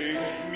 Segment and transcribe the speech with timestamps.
[0.00, 0.49] sing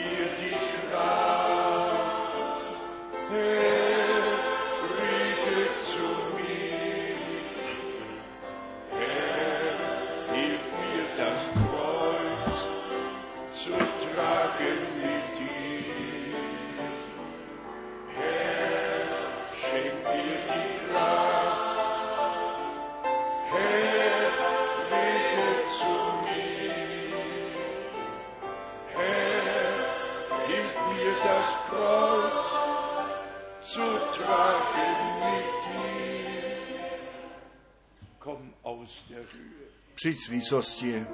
[40.05, 41.07] Přijď z výsosti,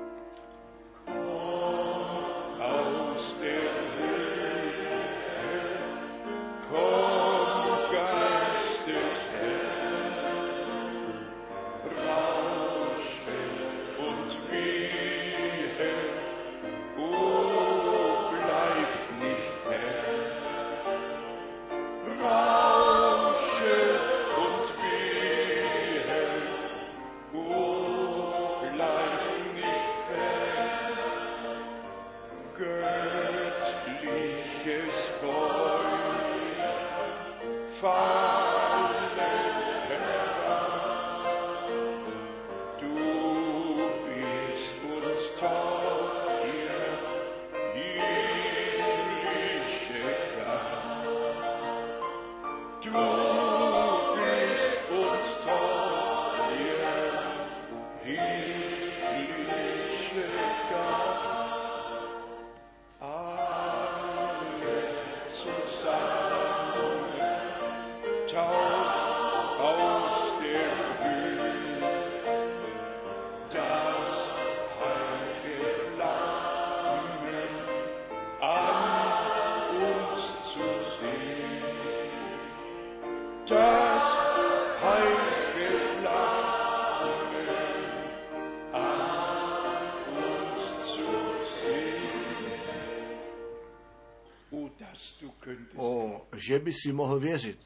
[96.60, 97.58] by si mohl věřit.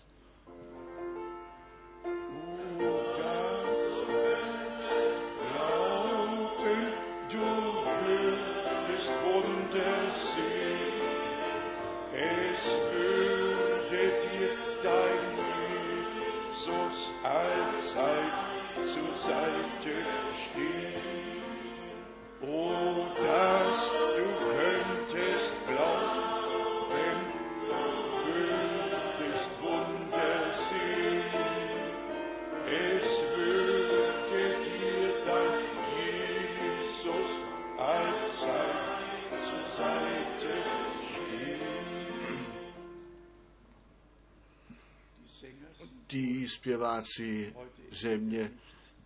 [46.64, 47.54] Zpěváci
[47.91, 48.50] země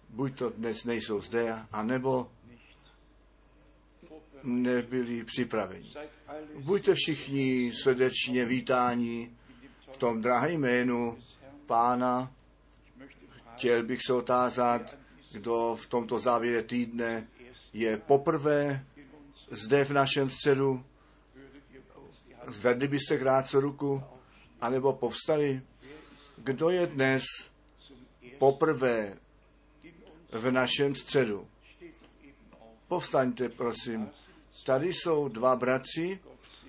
[0.08, 2.30] buď to dnes nejsou zde, anebo
[4.42, 5.92] nebyli připraveni.
[6.58, 9.30] Buďte všichni srdečně vítáni
[9.92, 11.18] v tom drahém jménu
[11.66, 12.32] Pána.
[13.56, 14.98] Chtěl bych se otázat,
[15.32, 17.28] kdo v tomto závěre týdne
[17.72, 18.86] je poprvé
[19.50, 20.84] zde v našem středu.
[22.48, 24.02] Zvedli byste krátce ruku,
[24.60, 25.62] anebo povstali.
[26.44, 27.22] Kdo je dnes
[28.38, 29.16] poprvé
[30.32, 31.48] v našem středu?
[32.88, 34.10] Povstaňte, prosím.
[34.66, 36.20] Tady jsou dva bratři,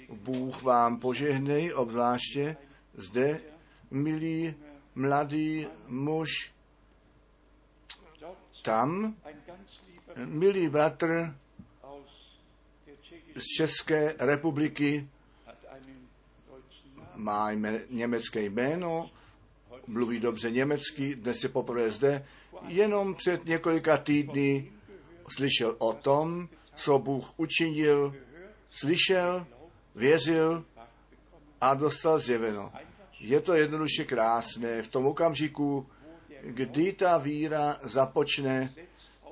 [0.09, 2.57] Bůh vám požehnej, obzvláště
[2.93, 3.41] zde,
[3.91, 4.55] milý
[4.95, 6.29] mladý muž,
[8.63, 9.15] tam,
[10.25, 11.35] milý bratr
[13.35, 15.09] z České republiky,
[17.15, 19.11] má jme, německé jméno,
[19.89, 22.25] mluví dobře německy, dnes je poprvé zde,
[22.67, 24.71] jenom před několika týdny
[25.27, 28.15] slyšel o tom, co Bůh učinil,
[28.69, 29.47] slyšel,
[29.95, 30.65] věřil
[31.61, 32.71] a dostal zjeveno.
[33.19, 34.81] Je to jednoduše krásné.
[34.81, 35.87] V tom okamžiku,
[36.43, 38.73] kdy ta víra započne,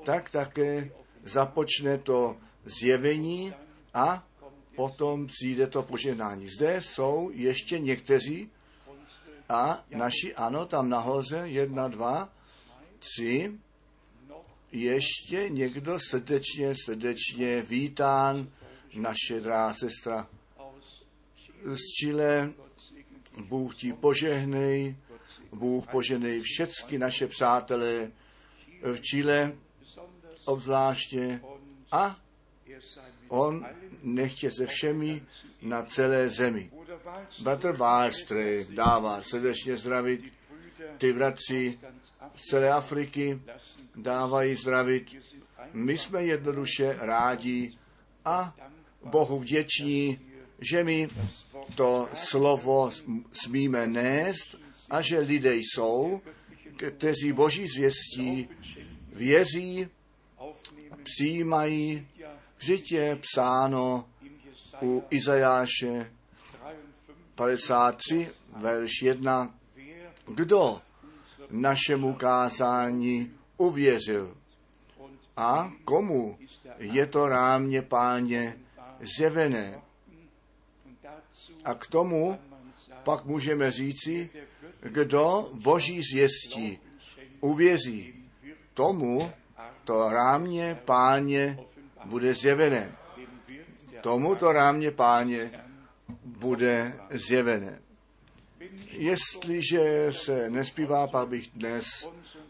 [0.04, 0.92] tak také
[1.24, 3.54] započne to zjevení
[3.94, 4.28] a
[4.76, 6.48] potom přijde to požehnání.
[6.48, 8.52] Zde jsou ještě někteří
[9.50, 12.34] a naši, ano, tam nahoře, jedna, dva,
[13.00, 13.54] tři,
[14.72, 18.52] ještě někdo srdečně, srdečně vítán,
[18.96, 20.28] naše drahá sestra.
[21.66, 22.54] Z Chile,
[23.48, 24.96] Bůh ti požehnej,
[25.52, 28.12] Bůh požehnej všechny naše přátelé
[28.82, 29.58] v Chile,
[30.46, 31.42] obzvláště.
[31.92, 32.20] A
[33.28, 33.66] On
[34.04, 35.24] nechtě se všemi
[35.62, 36.72] na celé zemi.
[37.42, 40.22] Bratr Wallström dává srdečně zdravit.
[40.98, 41.80] Ty bratři
[42.36, 43.42] z celé Afriky
[43.96, 45.16] dávají zdravit.
[45.74, 47.78] My jsme jednoduše rádi
[48.26, 48.56] a
[49.04, 50.20] Bohu vděční,
[50.72, 51.08] že my
[51.76, 52.92] to slovo
[53.32, 54.56] smíme nést
[54.90, 56.22] a že lidé jsou,
[56.98, 58.50] kteří Boží zvěstí
[59.14, 59.88] věří,
[61.04, 62.08] přijímají.
[62.58, 64.10] Vždyť je psáno
[64.82, 66.17] u Izajáše
[67.38, 70.82] 53, 53, verš 1, wer kdo
[71.52, 74.38] našemu kázání uvěřil
[75.38, 76.38] a komu
[76.78, 78.58] je to rámě páně
[79.18, 79.82] zjevené.
[81.66, 82.40] A k tomu
[83.04, 84.30] pak můžeme říci,
[84.82, 86.80] kdo boží zvěstí
[87.42, 88.30] uvěří,
[88.74, 89.32] tomu
[89.84, 91.60] to rámě páně
[92.06, 92.96] bude zjevené.
[94.02, 95.67] Tomu to rámě páně
[96.24, 97.80] bude zjevené.
[98.92, 102.10] Jestliže se nespívá, pak bych dnes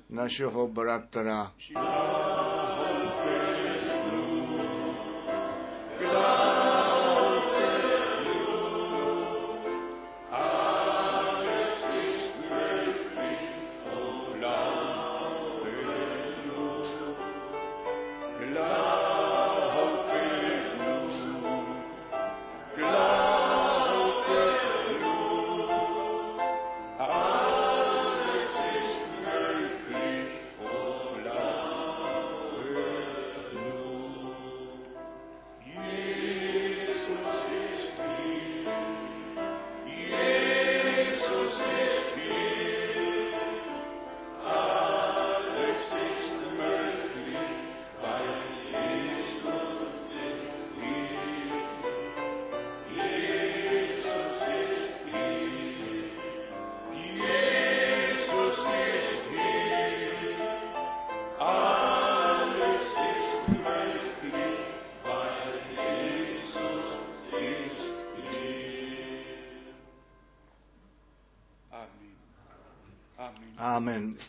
[0.10, 1.54] našeho bratra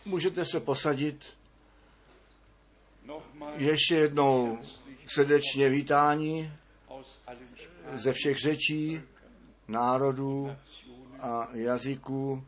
[0.08, 1.24] Můžete se posadit.
[3.04, 4.58] Nochmal Ještě jednou
[5.06, 6.52] srdečně vítání
[7.94, 9.00] ze všech řečí,
[9.68, 10.56] národů
[11.20, 12.44] a jazyků.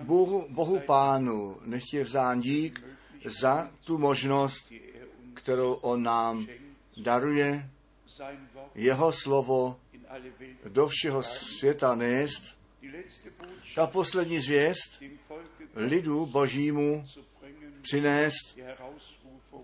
[0.00, 2.84] Bohu, Bohu Pánu nechtě vzán dík
[3.40, 6.46] za tu možnost, er kterou On nám
[6.96, 7.70] daruje,
[8.74, 9.80] jeho slovo
[10.68, 12.42] do všeho světa nést.
[13.74, 15.02] Ta poslední zvěst
[15.76, 17.06] lidu božímu
[17.82, 18.58] přinést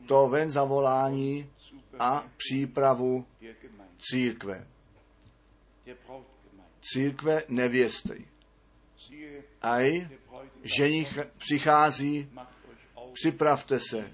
[0.06, 1.50] to ven zavolání
[1.98, 3.26] a přípravu
[3.98, 4.66] církve.
[6.82, 8.28] Církve nevěsty.
[9.62, 10.08] Aj
[10.62, 12.28] ženich přichází,
[13.12, 14.12] připravte se,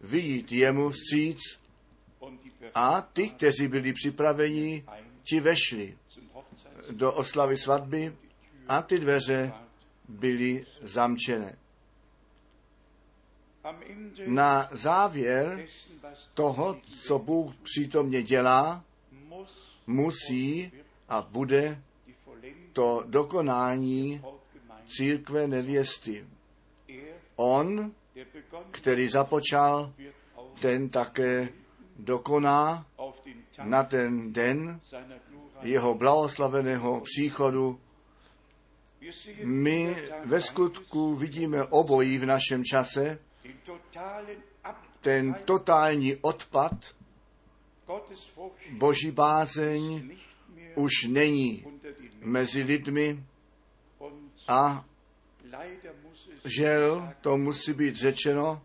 [0.00, 1.38] vyjít jemu vstříc
[2.74, 4.84] a ty, kteří byli připraveni,
[5.22, 5.98] ti vešli
[6.90, 8.16] do oslavy svatby
[8.68, 9.52] a ty dveře
[10.08, 11.58] byly zamčené.
[14.26, 15.66] Na závěr
[16.34, 18.84] toho, co Bůh přítomně dělá,
[19.86, 20.72] musí
[21.08, 21.82] a bude
[22.72, 24.22] to dokonání
[24.86, 26.26] církve nevěsty.
[26.88, 27.92] Er, On,
[28.70, 29.92] který započal,
[30.60, 31.48] ten také
[31.96, 32.86] dokoná
[33.64, 34.80] na ten den
[35.62, 37.80] jeho blahoslaveného příchodu.
[39.44, 43.18] My ve skutku vidíme obojí v našem čase,
[45.00, 46.72] ten totální odpad,
[48.70, 50.10] boží bázeň
[50.74, 51.64] už není
[52.20, 53.24] mezi lidmi
[54.48, 54.84] a
[56.44, 58.62] žel, to musí být řečeno,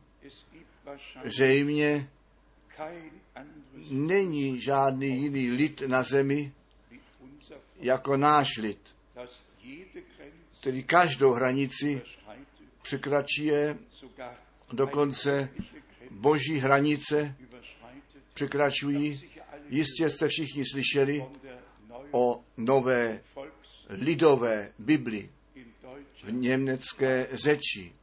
[0.86, 2.10] wahrscheinlich zřejmě
[3.92, 6.54] není žádný jiný lid na zemi
[7.80, 8.93] jako náš lid,
[10.63, 12.01] který každou hranici
[12.82, 14.38] překračuje, sogar
[14.74, 15.50] dokonce
[16.12, 17.36] boží hranice
[18.34, 19.29] překračují.
[19.70, 21.25] Jistě jste všichni slyšeli
[22.12, 23.22] o nové
[23.89, 25.29] lidové Bibli
[26.24, 27.93] v německé řeči.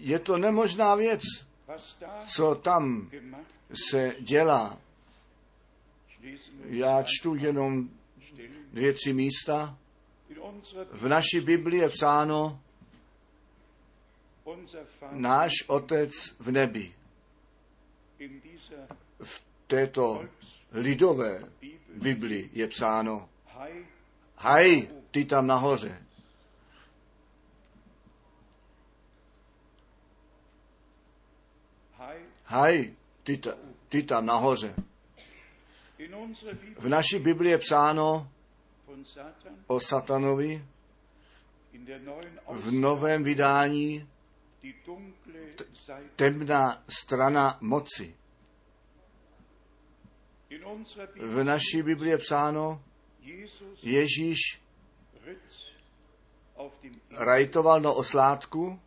[0.00, 1.20] Je to nemožná věc,
[2.34, 3.10] co tam
[3.88, 4.80] se dělá.
[6.64, 7.90] Já čtu jenom
[8.72, 9.78] dvě, tři místa.
[10.92, 12.60] V naší Bibli je psáno
[15.10, 16.94] náš Otec v nebi.
[19.22, 20.24] V této
[20.72, 21.44] lidové
[21.94, 23.28] Bibli je psáno,
[24.36, 26.06] haj, ty tam nahoře.
[32.44, 33.54] Haj, ty, ta,
[33.88, 34.74] ty tam nahoře.
[36.78, 38.32] V naší Bibli je psáno
[39.66, 40.64] o satanovi
[42.48, 44.08] v novém vydání
[45.74, 46.10] Seite.
[46.16, 48.16] temná strana moci.
[51.20, 52.84] V naší Bibli je psáno,
[53.82, 54.38] Ježíš
[57.10, 58.80] rajtoval na oslátku,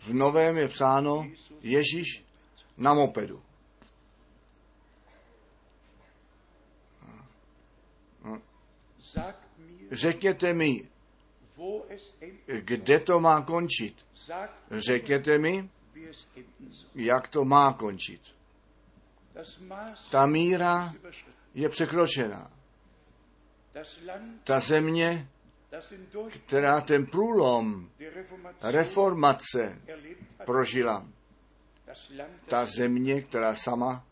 [0.00, 1.30] v novém je psáno,
[1.60, 2.24] Ježíš
[2.76, 3.42] na mopedu.
[9.90, 10.88] Řekněte mi,
[12.60, 14.06] kde to má končit.
[14.70, 15.70] Řekněte mi,
[16.94, 18.20] jak to má končit.
[20.10, 20.94] Ta míra
[21.54, 21.68] je
[24.06, 25.28] Land, Ta země,
[26.46, 27.90] která ten průlom
[28.62, 29.82] reformace
[30.44, 31.06] prožila.
[32.48, 34.06] Ta země, která sama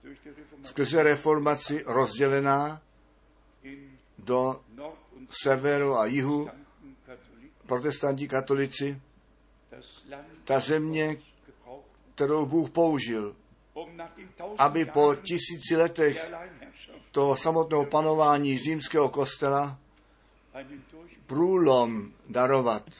[0.64, 2.82] skrze reformaci rozdělená
[4.18, 4.64] do
[5.30, 6.50] severu a jihu,
[7.66, 9.00] protestanti katolici,
[10.44, 11.16] ta země,
[12.14, 13.36] kterou Bůh použil,
[14.58, 16.30] aby po tisíci letech
[17.12, 19.78] toho samotného panování římského kostela
[21.26, 22.90] průlom darovat,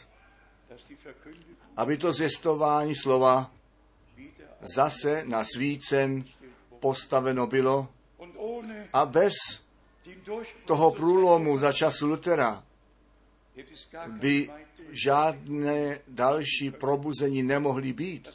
[1.76, 3.52] aby to zvěstování slova
[4.76, 6.24] zase na svícen
[6.80, 7.88] postaveno bylo
[8.92, 9.32] a bez
[10.64, 12.64] toho průlomu za času Lutera
[14.08, 14.50] by
[14.90, 18.28] žádné další probuzení nemohly být.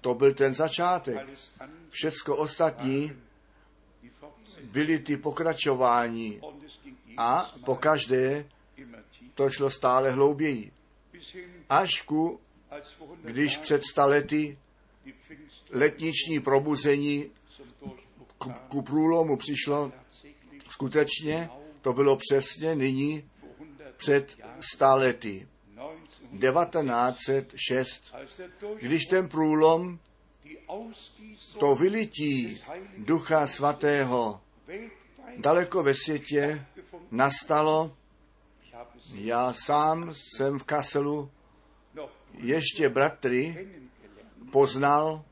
[0.00, 1.28] To byl ten začátek.
[1.90, 3.12] Všecko ostatní
[4.62, 6.40] byly ty pokračování
[7.16, 8.46] a po každé
[9.34, 10.72] to šlo stále hlouběji.
[11.68, 12.40] Až ku,
[12.70, 14.58] als vor 100 když před stalety
[15.70, 17.30] letniční probuzení
[17.80, 19.92] Durchbruch ku, průlomu přišlo
[20.70, 21.50] skutečně,
[21.82, 25.48] to bylo přesně nyní vor 100 před stalety.
[26.40, 29.98] 1900, 1906, als der Durchbruch, když ten průlom,
[31.58, 32.62] to vylití
[32.98, 34.40] Ducha Svatého
[35.36, 36.66] daleko ve světě
[37.10, 37.96] nastalo,
[39.14, 41.30] já sám jsem v Kasselu
[41.94, 43.68] noch ještě bratry
[44.52, 45.24] poznal,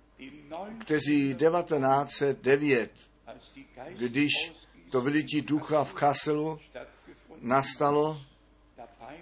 [0.81, 2.91] kteří 1909,
[3.27, 4.33] als die Geist když
[4.91, 6.59] to vylití ducha v Kasselu
[7.41, 8.21] nastalo,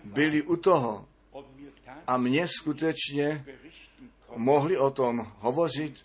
[0.05, 1.09] byli u toho
[2.07, 3.45] a mě skutečně
[4.37, 6.05] mohli o tom hovořit,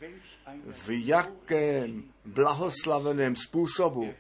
[0.66, 4.14] v jakém blahoslaveném způsobu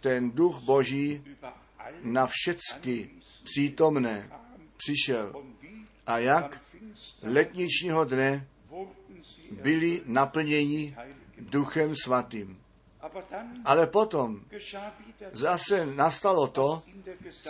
[0.00, 1.24] ten duch Boží
[2.02, 3.10] na všecky
[3.44, 4.30] přítomné
[4.76, 5.44] přišel
[6.06, 6.60] a jak
[7.22, 8.48] letničního dne
[9.50, 10.96] byli naplněni
[11.38, 12.58] duchem svatým.
[13.64, 14.44] Ale potom
[15.32, 16.82] zase nastalo to,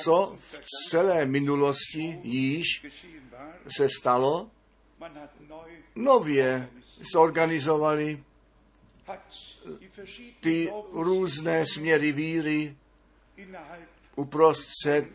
[0.02, 2.86] co v celé minulosti již
[3.76, 4.50] se stalo,
[5.94, 6.68] nově
[7.12, 8.22] zorganizovali
[10.40, 12.76] ty různé směry víry
[14.16, 15.06] uprostřed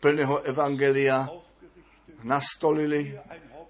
[0.00, 1.28] plného evangelia
[2.22, 3.20] nastolili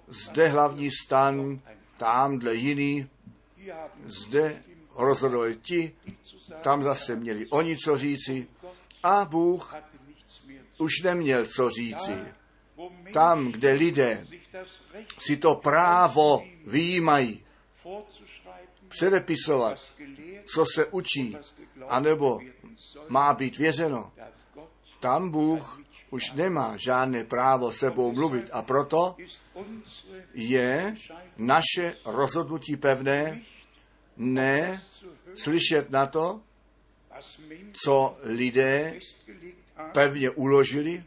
[0.08, 1.60] zde hlavní stan,
[1.96, 3.08] tamhle jiný,
[4.04, 4.62] zde
[5.00, 5.96] rozhodovali ti,
[6.62, 8.46] tam zase měli oni co říci
[9.02, 9.74] a Bůh
[10.78, 12.12] už neměl co říci.
[13.12, 14.26] Tam, kde lidé
[15.18, 17.44] si to právo výjímají,
[18.88, 19.78] předepisovat,
[20.54, 21.36] co se učí,
[21.88, 22.40] anebo
[23.08, 24.12] má být věřeno.
[25.00, 25.80] Tam Bůh
[26.10, 29.16] už nemá žádné právo sebou mluvit a proto
[30.34, 30.96] je
[31.36, 33.42] naše rozhodnutí pevné
[34.20, 34.82] ne
[35.34, 36.40] slyšet na to,
[37.84, 38.94] co lidé
[39.92, 41.04] pevně uložili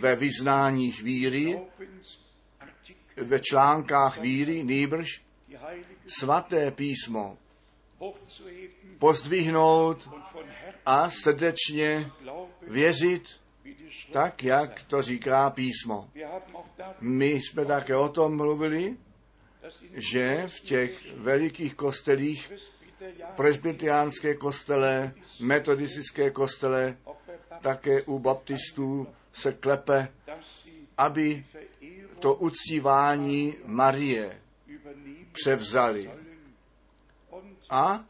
[0.00, 1.60] ve vyznáních víry,
[3.16, 5.22] ve článkách víry, nýbrž
[6.06, 7.38] svaté písmo
[8.98, 10.10] pozdvihnout
[10.86, 12.10] a srdečně
[12.62, 13.40] věřit
[14.12, 16.10] tak, jak to říká písmo.
[17.00, 18.96] My jsme také o tom mluvili,
[19.92, 22.52] že v těch velikých kostelích,
[23.36, 26.96] presbytiánské kostele, metodistické kostele,
[27.60, 30.08] také u baptistů se klepe,
[30.98, 31.44] aby
[32.18, 34.40] to uctívání Marie
[35.32, 36.10] převzali.
[37.70, 38.04] A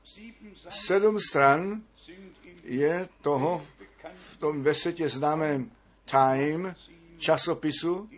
[0.69, 1.83] sedm stran
[2.63, 3.67] je toho
[4.13, 5.71] v tom ve světě známém
[6.05, 6.75] Time
[7.19, 8.09] časopisu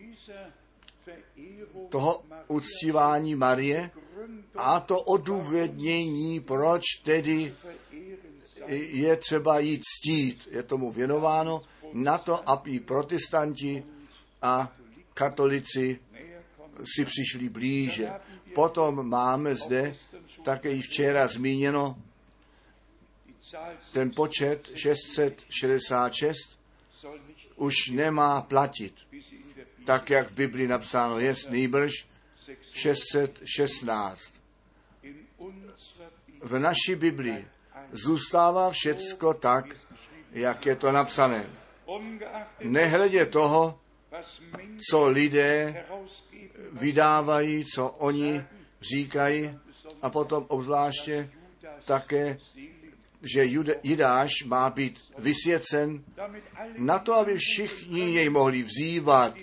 [1.88, 3.90] toho uctívání Marie
[4.56, 7.54] a to odůvodnění, proč tedy
[8.76, 10.48] je třeba jí ctít.
[10.50, 11.62] Je tomu věnováno
[11.92, 13.84] na to, aby protestanti
[14.42, 14.72] a
[15.14, 16.00] katolici
[16.96, 18.10] si přišli blíže.
[18.54, 19.94] Potom máme zde
[20.44, 22.02] také i včera zmíněno
[23.92, 26.58] ten počet 666
[27.00, 28.94] soll nicht už nemá platit,
[29.86, 32.06] tak jak v Biblii napsáno je, nýbrž
[32.72, 34.32] 616.
[35.02, 37.48] in unserer Bibel V naší Biblii
[37.92, 39.64] zůstává všecko tak,
[40.32, 41.50] jak je to napsané.
[42.60, 43.80] Nehledě toho,
[44.90, 45.84] co lidé
[46.72, 48.44] vydávají, co oni
[48.80, 49.58] říkají
[50.02, 51.30] a potom obzvláště
[51.84, 52.38] také,
[53.34, 53.44] že
[53.82, 56.04] Jidáš má být vysvěcen
[56.78, 59.34] na to, aby všichni jej mohli vzývat,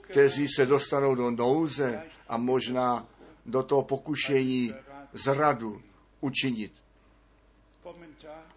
[0.00, 3.06] kteří se dostanou do nouze a možná
[3.46, 4.74] do toho pokušení
[5.12, 5.82] zradu
[6.20, 6.72] učinit.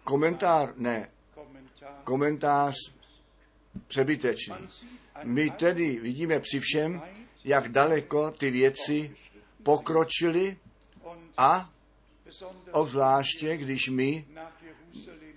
[0.04, 1.10] Komentár ne,
[2.04, 2.74] komentář
[3.86, 4.68] přebytečný.
[5.22, 7.02] My tedy vidíme při všem,
[7.44, 9.16] jak daleko ty věci
[9.62, 10.56] pokročily
[11.38, 11.70] a
[12.72, 14.26] obzvláště, když my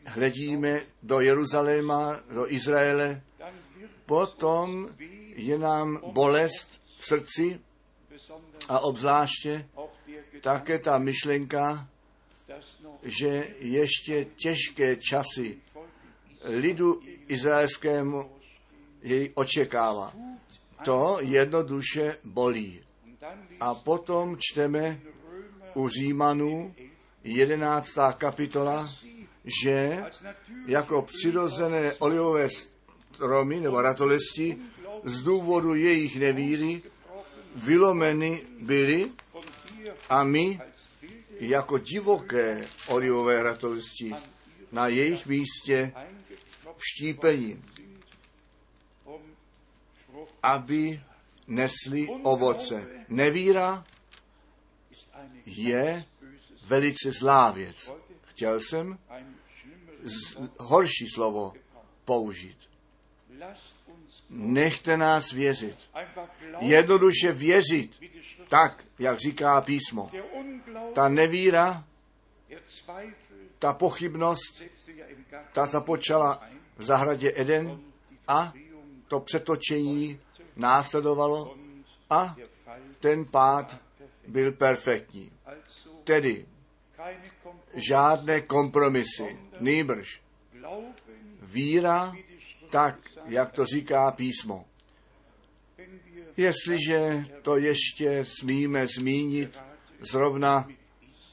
[0.05, 3.21] hledíme do Jeruzaléma, do Izraele,
[4.05, 4.89] potom
[5.35, 7.59] je nám bolest v srdci
[8.67, 9.69] a obzvláště
[10.41, 11.89] také ta myšlenka,
[13.03, 15.57] že ještě těžké časy
[16.43, 18.31] lidu izraelskému
[19.01, 20.13] jej očekává.
[20.83, 22.83] To jednoduše bolí.
[23.59, 24.99] A potom čteme
[25.73, 26.75] u Římanů
[27.23, 27.89] 11.
[28.17, 28.93] kapitola,
[29.63, 30.03] že
[30.65, 34.57] jako přirozené olivové stromy nebo ratolesti
[35.03, 36.81] z důvodu jejich nevíry
[37.55, 39.11] vylomeny byly
[40.09, 40.61] a my
[41.39, 44.13] jako divoké olivové ratolesti
[44.71, 45.93] na jejich místě
[46.77, 47.63] vštípení,
[50.43, 51.01] aby
[51.47, 52.87] nesli ovoce.
[53.09, 53.85] Nevíra
[55.45, 56.05] je
[56.65, 57.91] velice zlá věc.
[58.25, 58.99] Chtěl jsem
[60.03, 61.53] z, horší slovo
[62.05, 62.57] použít.
[64.29, 65.75] Nechte nás věřit.
[66.59, 68.03] Jednoduše věřit,
[68.49, 70.11] tak, jak říká písmo.
[70.93, 71.83] Ta nevíra,
[73.59, 74.63] ta pochybnost,
[75.53, 76.43] ta započala
[76.77, 77.81] v zahradě Eden
[78.27, 78.53] a
[79.07, 80.19] to přetočení
[80.55, 81.57] následovalo
[82.09, 82.35] a
[82.99, 83.77] ten pád
[84.27, 85.31] byl perfektní.
[86.03, 86.45] Tedy
[87.73, 90.21] žádné kompromisy, nýbrž
[91.41, 92.13] víra,
[92.69, 94.65] tak, jak to říká písmo.
[96.37, 99.59] Jestliže to ještě smíme zmínit
[99.99, 100.67] zrovna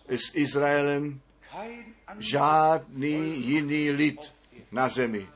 [0.08, 1.20] s Izraelem,
[2.18, 4.34] žádný jiný lid
[4.72, 5.28] na zemi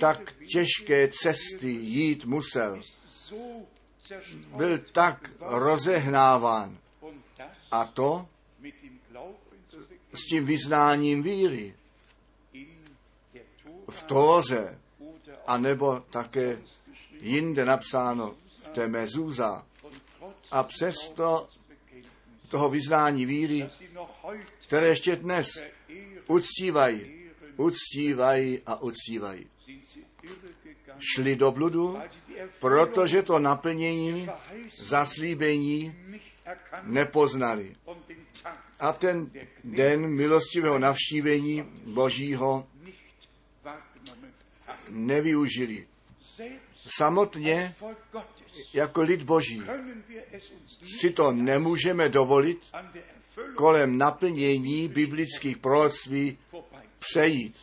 [0.00, 2.80] tak těžké cesty jít musel,
[4.56, 6.78] byl tak rozehnáván.
[7.70, 8.28] A to
[10.12, 11.74] s tím vyznáním víry
[13.90, 14.78] v Tóře,
[15.46, 16.58] anebo také
[17.20, 19.66] jinde napsáno v té mezúza.
[20.50, 21.48] A přesto
[22.48, 23.68] toho vyznání víry,
[24.66, 25.46] které ještě dnes
[26.26, 29.46] uctívají, uctívají a uctívají.
[30.98, 31.98] Šli do bludu,
[32.60, 34.28] protože to naplnění,
[34.82, 35.94] zaslíbení
[36.82, 37.76] nepoznali.
[38.80, 39.30] A ten
[39.64, 42.66] den milostivého navštívení Božího.
[44.90, 45.86] Nevyužili.
[46.96, 47.74] Samotně
[48.74, 49.62] jako lid Boží
[51.00, 52.58] si to nemůžeme dovolit
[53.54, 56.38] kolem naplnění biblických proroctví
[56.98, 57.56] přejít.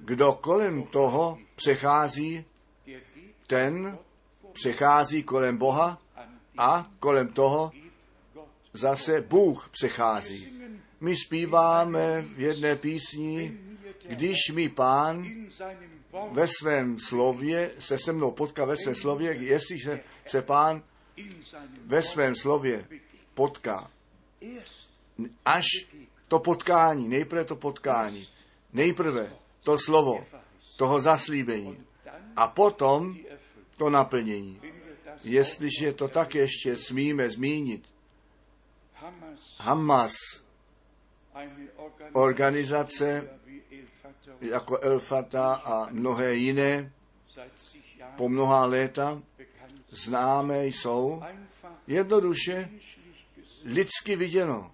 [0.00, 2.44] Kdo kolem toho přechází,
[3.46, 3.98] ten
[4.52, 6.02] přechází kolem Boha
[6.58, 7.72] a kolem toho
[8.72, 10.56] zase Bůh přechází.
[11.00, 13.58] My zpíváme v jedné písni,
[14.08, 15.46] když mi pán
[16.30, 20.82] ve svém slově se se mnou potká ve svém slově, jestliže se pán
[21.84, 22.88] ve svém slově
[23.34, 23.90] potká.
[25.44, 25.66] Až
[26.28, 28.28] to potkání, nejprve to potkání,
[28.72, 30.26] nejprve to slovo
[30.76, 31.78] toho zaslíbení
[32.36, 33.16] a potom
[33.76, 34.60] to naplnění.
[35.24, 37.84] Jestliže to tak ještě smíme zmínit,
[39.58, 40.12] Hamas,
[42.12, 43.28] Organizace
[44.40, 46.92] jako El Fatah a mnohé jiné.
[48.16, 49.22] Po mnoha léta
[49.88, 51.22] známé jsou,
[51.86, 52.70] jednoduše
[53.64, 54.72] lidsky viděno,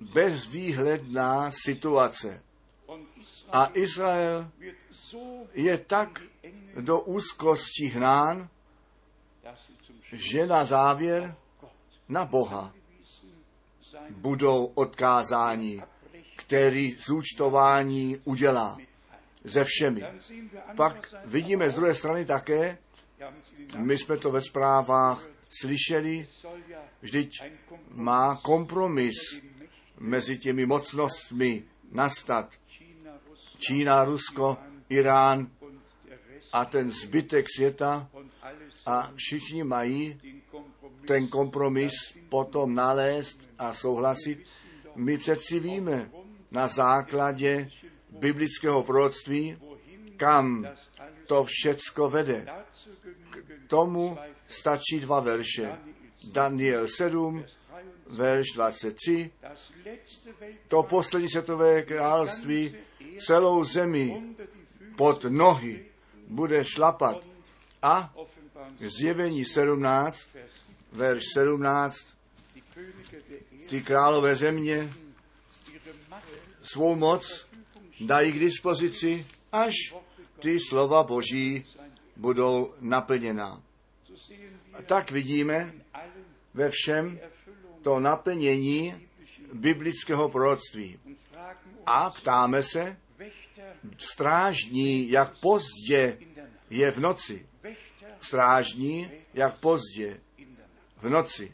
[0.00, 2.42] bezvýhledná situace.
[3.52, 4.50] A Izrael
[5.52, 6.22] je tak
[6.80, 8.48] do úzkosti hnán,
[10.12, 11.36] že na závěr
[12.08, 12.74] na Boha
[14.10, 15.82] budou odkázáni,
[16.46, 18.78] který zúčtování udělá
[19.44, 20.04] ze všemi.
[20.76, 22.78] Pak vidíme z druhé strany také,
[23.76, 25.24] my jsme to ve zprávách
[25.60, 26.28] slyšeli,
[27.00, 27.30] vždyť
[27.88, 29.14] má kompromis
[29.98, 32.50] mezi těmi mocnostmi nastat.
[33.58, 35.50] Čína, Rusko, Irán
[36.52, 38.08] a ten zbytek světa
[38.86, 40.20] a všichni mají
[41.06, 41.92] ten kompromis
[42.28, 44.44] potom nalézt a souhlasit.
[44.94, 46.10] My přeci víme
[46.54, 47.70] na základě
[48.10, 49.58] biblického proroctví,
[50.16, 50.66] kam
[51.26, 52.46] to všecko vede.
[53.30, 55.78] genügen Tomu stačí dva verše.
[56.32, 57.44] Daniel 7,
[58.06, 59.30] verš 23.
[59.42, 62.74] das letzte Welt To poslední světové království
[63.18, 64.22] celou zemi
[64.96, 65.86] pod nohy
[66.28, 67.24] bude šlapat.
[67.82, 68.14] A
[68.80, 70.28] zjevení 17,
[70.92, 71.96] verš 17,
[72.54, 74.92] die Könige der Erde ty králové země
[76.74, 77.46] svou moc
[78.00, 79.74] dají k dispozici, až
[80.42, 81.64] ty slova Boží
[82.16, 83.40] budou wir
[84.74, 85.74] A tak vidíme
[86.54, 87.20] ve všem
[87.82, 89.08] to naplnění
[89.52, 90.98] biblického proroctví.
[91.86, 92.96] A ptáme se,
[93.98, 96.18] strážní, jak pozdě
[96.70, 97.46] je v noci.
[98.20, 100.20] Strážní, jak pozdě
[100.96, 101.52] v noci.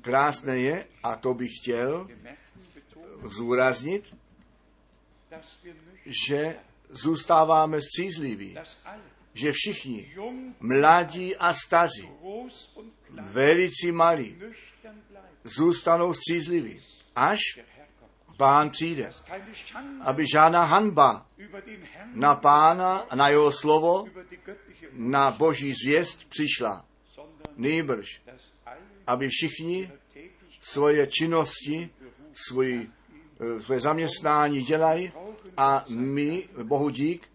[0.00, 2.08] Krásné je, a to bych chtěl
[3.24, 4.16] zúraznit,
[6.26, 6.56] že
[6.88, 8.58] zůstáváme střízliví,
[9.34, 10.14] že všichni,
[10.60, 12.10] mladí a staří,
[13.10, 14.36] velici malí,
[15.44, 16.80] zůstanou střízliví,
[17.16, 17.40] až
[18.36, 19.12] pán přijde.
[20.00, 21.26] Aby žádná hanba
[22.14, 24.06] na pána, a na jeho slovo,
[24.92, 26.84] na boží zvěst přišla.
[27.56, 28.22] Nýbrž,
[29.06, 29.92] aby všichni
[30.60, 31.90] svoje činnosti,
[32.48, 32.90] svoji,
[33.60, 35.12] své zaměstnání dělají
[35.56, 37.28] a my, Bohu dík,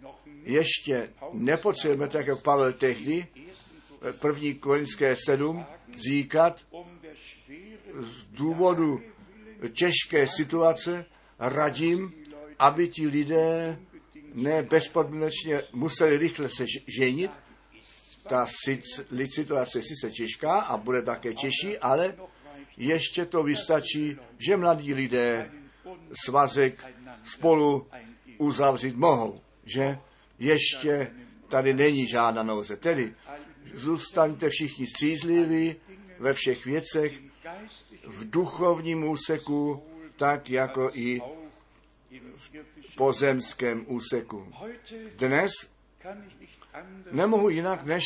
[0.44, 3.28] ještě nepotřebujeme, tak jako Pavel tehdy,
[4.10, 6.62] eh, první korinské 7, říkat
[8.00, 9.02] z důvodu
[9.74, 11.06] těžké situace
[11.40, 12.14] radím,
[12.60, 13.80] aby ti lidé
[14.34, 16.66] ne bezpodmínečně museli rychle se
[16.98, 17.32] ženit.
[18.30, 18.48] Ta
[19.36, 22.16] situace je sice těžká a bude také těžší, ale
[22.78, 25.52] ještě to vystačí, že mladí lidé
[26.26, 26.86] svazek
[27.24, 27.88] spolu
[28.38, 29.42] uzavřít mohou.
[29.66, 30.00] Že
[30.40, 31.12] ještě
[31.48, 32.78] tady není žádná nouze.
[32.78, 33.16] Tedy
[33.74, 35.76] zůstaňte všichni střízliví
[36.20, 37.20] ve všech věcech,
[38.08, 39.84] v duchovním úseku,
[40.18, 41.22] tak jako i
[42.10, 44.54] irdischen pozemském úseku.
[45.16, 45.52] Dnes
[47.12, 48.04] nemohu jinak než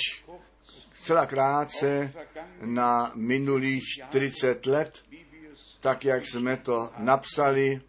[1.04, 2.14] celá krátce
[2.62, 5.04] na minulých 40 let,
[5.84, 7.82] tak jak jsme to napsali,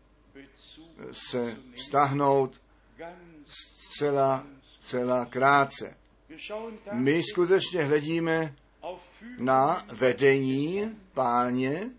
[1.12, 2.60] se vztahnout
[2.96, 3.48] ganz
[3.98, 4.46] celá,
[4.80, 5.96] celá krátce.
[6.92, 8.54] My skutečně hledíme
[9.38, 11.90] na vedení páně,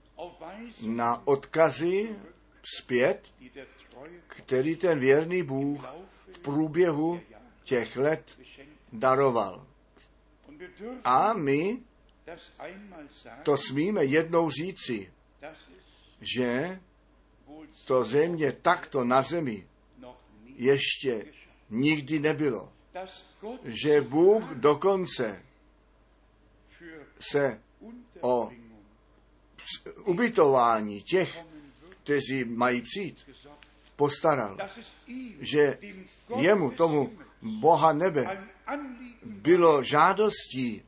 [0.86, 2.16] na odkazy
[2.78, 3.32] zpět,
[4.28, 5.96] který ten věrný Bůh
[6.32, 7.22] v průběhu
[7.64, 8.40] těch let
[8.94, 9.68] daroval.
[11.04, 11.80] A my
[13.44, 15.12] to smíme jednou říci,
[16.22, 16.80] že
[17.86, 19.68] to země takto na zemi
[20.56, 21.26] ještě
[21.70, 22.74] nikdy nebylo.
[23.64, 25.44] Že Bůh dokonce
[27.20, 27.62] se
[28.22, 28.52] o
[30.06, 31.46] ubytování těch,
[32.04, 33.30] kteří mají přijít,
[33.96, 34.58] postaral.
[35.40, 35.80] Že
[36.36, 38.48] jemu, tomu Boha nebe,
[39.24, 40.84] bylo žádostí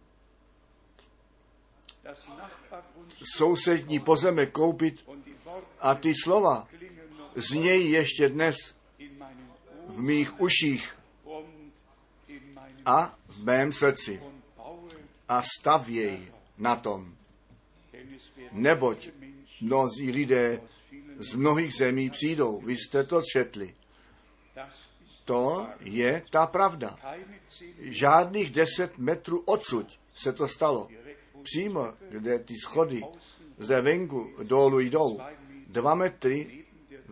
[3.35, 5.05] sousední pozemek koupit
[5.79, 6.67] a ty slova
[7.35, 8.55] znějí ještě dnes
[9.87, 10.97] v mých uších
[12.85, 14.21] a v mém srdci
[15.29, 17.15] a stavěj na tom.
[18.51, 19.09] Neboť
[19.61, 20.61] mnozí lidé
[21.19, 22.61] z mnohých zemí přijdou.
[22.61, 23.75] Vy jste to četli.
[25.25, 26.99] To je ta pravda.
[27.79, 30.87] Žádných deset metrů odsud se to stalo.
[31.43, 33.03] přímo, kde ty schody
[33.57, 35.19] zde venku dolů jdou,
[35.67, 36.65] dva metry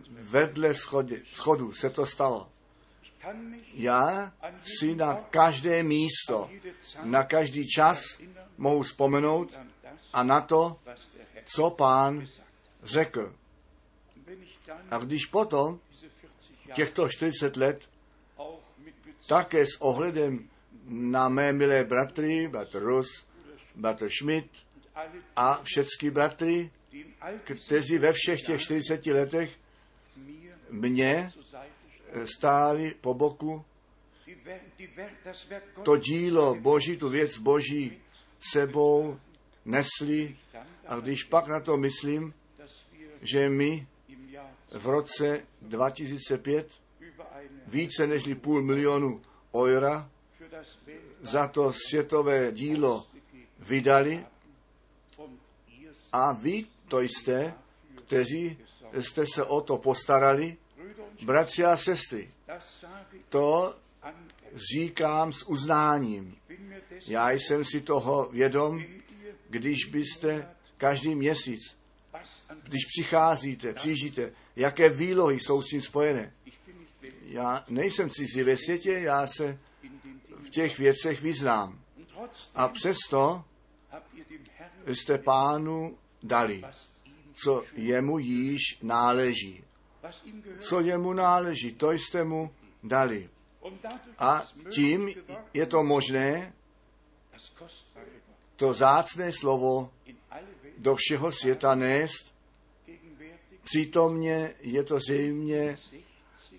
[0.08, 2.48] vedle schody, schodu se to stalo.
[3.72, 6.50] Já si na každé místo,
[7.02, 8.18] na každý čas
[8.58, 9.58] mohu vzpomenout
[10.12, 10.80] a na to,
[11.44, 12.26] co pán
[12.82, 13.34] řekl.
[14.90, 15.80] A když potom
[16.74, 17.88] těchto 40 let
[19.26, 20.48] také s ohledem
[20.88, 23.24] na mé milé bratry, bratr Rus,
[23.74, 24.50] bratr Schmidt
[25.36, 26.70] a všechny bratry,
[27.64, 29.58] kteří ve všech těch 40 letech
[30.70, 31.32] mě
[32.24, 33.64] stáli po boku,
[35.82, 37.98] to dílo Boží, tu věc Boží
[38.52, 39.20] sebou
[39.64, 40.36] nesli.
[40.86, 42.34] A když pak na to myslím,
[43.22, 43.86] že my
[44.72, 46.82] v roce 2005
[47.66, 49.22] více než půl milionu
[49.56, 50.10] eura
[51.20, 53.06] za to světové dílo
[53.58, 54.26] vydali
[56.12, 57.54] a vy to jste,
[58.06, 58.58] kteří
[59.00, 60.56] jste se o to postarali,
[61.22, 62.30] bratři a sestry,
[63.28, 63.76] to
[64.72, 66.36] říkám s uznáním.
[67.06, 68.84] Já jsem si toho vědom,
[69.48, 71.60] když byste každý měsíc,
[72.62, 76.32] když přicházíte, přijíždíte, jaké výlohy jsou s tím spojené.
[77.22, 79.58] Já nejsem cizí ve světě, já se
[80.40, 81.80] v těch věcech vyznám.
[82.54, 83.44] A přesto
[84.86, 86.62] jste pánu dali,
[87.42, 89.64] co jemu již náleží.
[90.60, 93.30] Co jemu náleží, to jste mu dali.
[94.18, 95.14] A tím
[95.54, 96.52] je to možné,
[98.56, 99.92] to zácné slovo
[100.78, 102.34] do všeho světa nést.
[103.64, 105.78] Přítomně je to zřejmě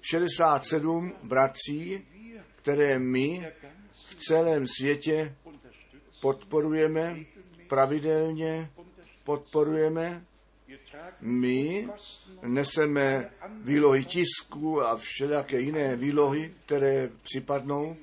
[0.01, 2.07] 67 bratří,
[2.55, 3.47] které my
[3.91, 5.35] v celém světě
[6.21, 7.17] podporujeme,
[7.67, 8.71] pravidelně
[9.27, 10.25] podporujeme.
[11.21, 11.89] My
[12.41, 17.97] neseme výlohy tisku a všelijaké jiné výlohy, které připadnou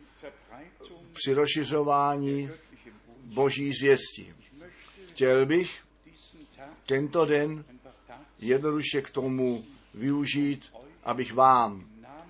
[1.12, 2.50] při rozšiřování
[3.24, 4.34] boží zvěstí.
[5.08, 5.80] Chtěl bych
[6.86, 7.64] tento den
[8.38, 10.72] jednoduše k tomu využít,
[11.04, 11.88] abych vám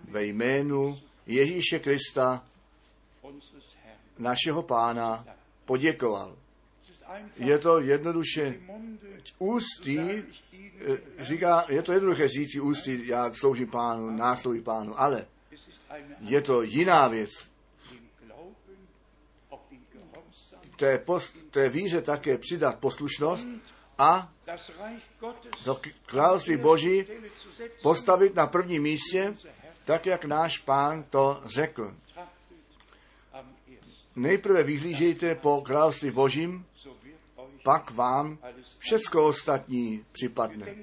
[0.08, 2.44] ve jménu Ježíše Krista,
[4.18, 5.26] našeho pána,
[5.64, 6.43] poděkoval.
[7.36, 8.60] Je to jednoduše
[9.38, 10.24] ústí, eh,
[11.18, 15.26] říká, je to jednoduché říct ústí, já sloužím pánu, náslouží pánu, ale
[16.20, 17.30] je to jiná věc.
[20.76, 23.46] Té, post, té víře také přidat poslušnost
[23.98, 24.32] a
[25.64, 27.06] do království Boží
[27.82, 29.34] postavit na prvním místě,
[29.84, 31.94] tak jak náš pán to řekl.
[34.16, 36.66] Nejprve vyhlížejte po království Božím,
[37.64, 38.38] pak vám
[38.78, 40.74] všecko ostatní připadne.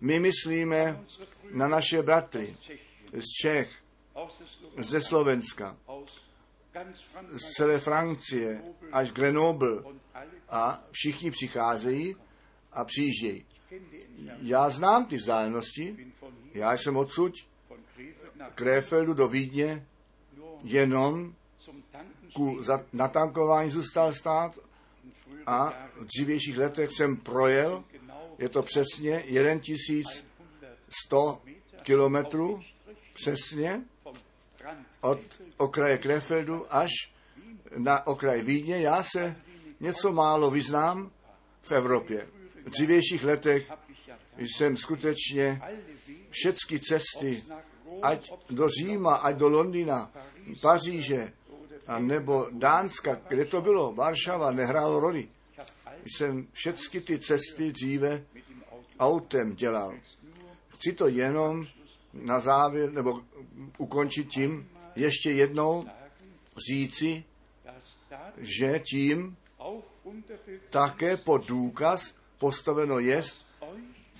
[0.00, 1.04] My myslíme
[1.50, 2.56] na naše bratry
[3.12, 3.70] z Čech,
[4.78, 5.76] ze Slovenska,
[7.32, 9.82] z celé Francie až Grenoble
[10.48, 12.16] a všichni přicházejí
[12.72, 13.46] a přijíždějí.
[14.42, 16.12] Já znám ty vzájemnosti,
[16.54, 17.32] já jsem odsud
[18.54, 19.86] Krefeldu do Vídně
[20.64, 21.34] jenom
[22.34, 22.60] ku
[22.92, 24.58] natankování zůstal stát
[25.46, 27.84] a v dřívějších letech jsem projel,
[28.38, 29.22] je to přesně
[29.60, 31.42] 1100
[31.82, 32.60] kilometrů,
[33.14, 33.82] přesně,
[35.00, 35.20] od
[35.56, 36.90] okraje Krefeldu až
[37.76, 38.80] na okraj Vídně.
[38.80, 39.36] Já se
[39.80, 41.10] něco málo vyznám
[41.62, 42.28] v Evropě.
[42.64, 43.72] V dřívějších letech
[44.38, 45.62] jsem skutečně
[46.30, 47.44] všechny cesty,
[48.02, 50.12] ať do Říma, ať do Londýna,
[50.60, 51.32] Paříže,
[51.86, 55.28] a nebo Dánska, kde to bylo, Varšava, nehrálo roli.
[56.06, 58.24] Jsem všechny ty cesty dříve
[58.98, 59.94] autem dělal.
[60.68, 61.66] Chci to jenom
[62.12, 63.20] na závěr, nebo
[63.78, 65.86] ukončit tím, ještě jednou
[66.70, 67.24] říci,
[68.36, 69.36] že tím
[70.70, 73.22] také pod důkaz postaveno je,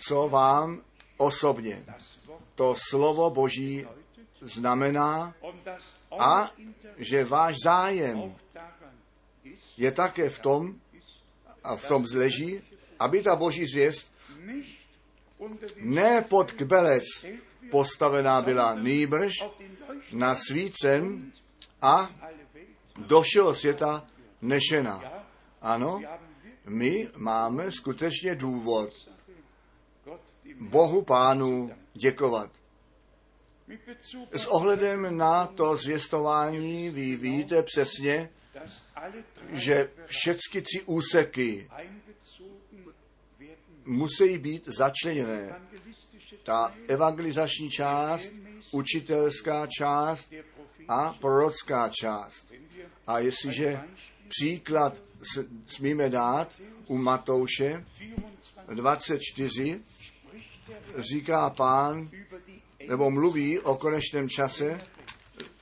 [0.09, 0.83] co vám
[1.17, 1.85] osobně
[2.55, 3.87] to slovo Boží
[4.41, 5.35] znamená
[6.19, 6.51] a
[6.97, 8.35] že váš zájem
[9.77, 10.81] je také v tom,
[11.67, 12.63] a v tom zleží,
[12.99, 14.13] aby ta boží zvěst
[15.77, 17.05] ne pod kbelec
[17.71, 19.33] postavená byla nýbrž
[20.13, 21.33] na svícen
[21.83, 22.11] a
[22.99, 24.07] do všeho světa
[24.43, 25.03] nešena.
[25.63, 26.01] Ano,
[26.67, 28.91] my máme skutečně důvod
[30.61, 32.51] Bohu Pánu děkovat.
[34.33, 38.31] S ohledem na to zvěstování vy víte přesně,
[39.53, 41.71] že všechny tři úseky
[43.85, 45.61] musí být začleněné.
[46.43, 48.29] Ta evangelizační část,
[48.73, 50.33] učitelská část
[50.89, 52.47] a prorocká část.
[53.07, 53.81] A jestliže
[54.29, 55.03] příklad
[55.67, 56.53] smíme dát
[56.87, 57.85] u Matouše
[58.75, 59.81] 24 24,
[60.97, 62.11] říká pán,
[62.89, 64.81] nebo mluví o konečném čase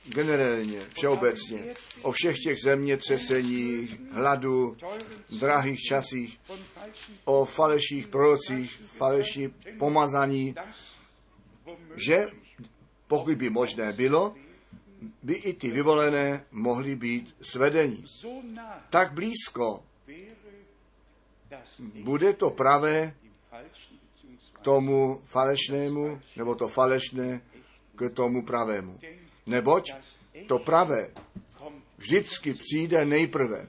[0.05, 4.77] generálně, všeobecně, o všech těch zemětřeseních, hladu,
[5.39, 6.39] drahých časích,
[7.25, 10.55] o faleších prorocích, falešní pomazaní,
[11.95, 12.27] že
[13.07, 14.35] pokud by možné bylo,
[15.23, 18.05] by i ty vyvolené mohly být svedení.
[18.89, 19.83] Tak blízko
[22.03, 23.13] bude to pravé
[23.51, 27.41] beziehungsweise tomu falešnému, nebo to falešné
[27.95, 28.99] k tomu pravému.
[29.45, 29.93] Neboť
[30.47, 31.11] to pravé
[31.97, 33.67] vždycky přijde nejprve.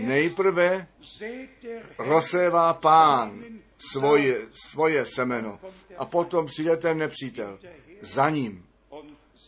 [0.00, 0.86] Nejprve
[1.98, 3.44] rozsévá pán
[3.78, 5.60] svoje, svoje semeno
[5.98, 7.58] a potom přijde ten nepřítel
[8.00, 8.66] za ním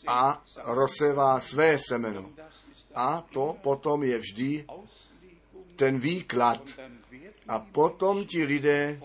[0.06, 2.30] a rozsévá své semeno.
[2.94, 4.66] A to potom je vždy
[5.76, 6.62] ten výklad.
[7.48, 9.00] A potom ti lidé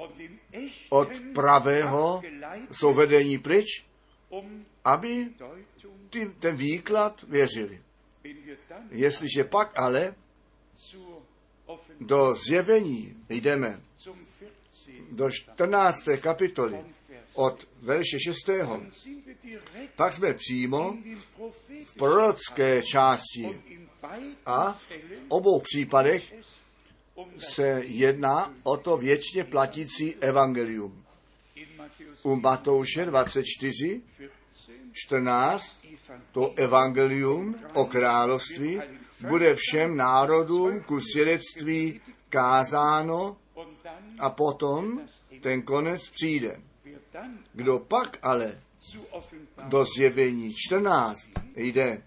[0.89, 2.21] od pravého
[2.71, 3.85] jsou vedení pryč,
[4.85, 5.29] aby
[6.13, 7.81] ty, ten výklad věřili.
[8.89, 10.15] Jestliže pak ale
[11.99, 14.89] do zjevení jdeme zum 14.
[15.11, 16.07] do 14.
[16.21, 16.77] kapitoly
[17.33, 18.47] od verše 6.
[18.47, 20.97] dann sind wir direkt pak jsme přímo
[21.83, 23.61] v prorocké části
[24.45, 24.91] a v
[25.27, 26.33] obou případech
[27.37, 31.05] se jedná o to věčně platící evangelium.
[32.23, 34.43] U Matouše 24, 14
[34.93, 35.82] 14 Evangelium
[36.31, 38.81] to evangelium o království
[39.27, 43.37] bude všem národům ku svědectví kázáno
[44.19, 45.01] a potom
[45.41, 46.61] ten konec přijde.
[47.53, 48.61] Kdo pak ale
[49.63, 51.19] do zjevení 14
[51.55, 52.03] jde,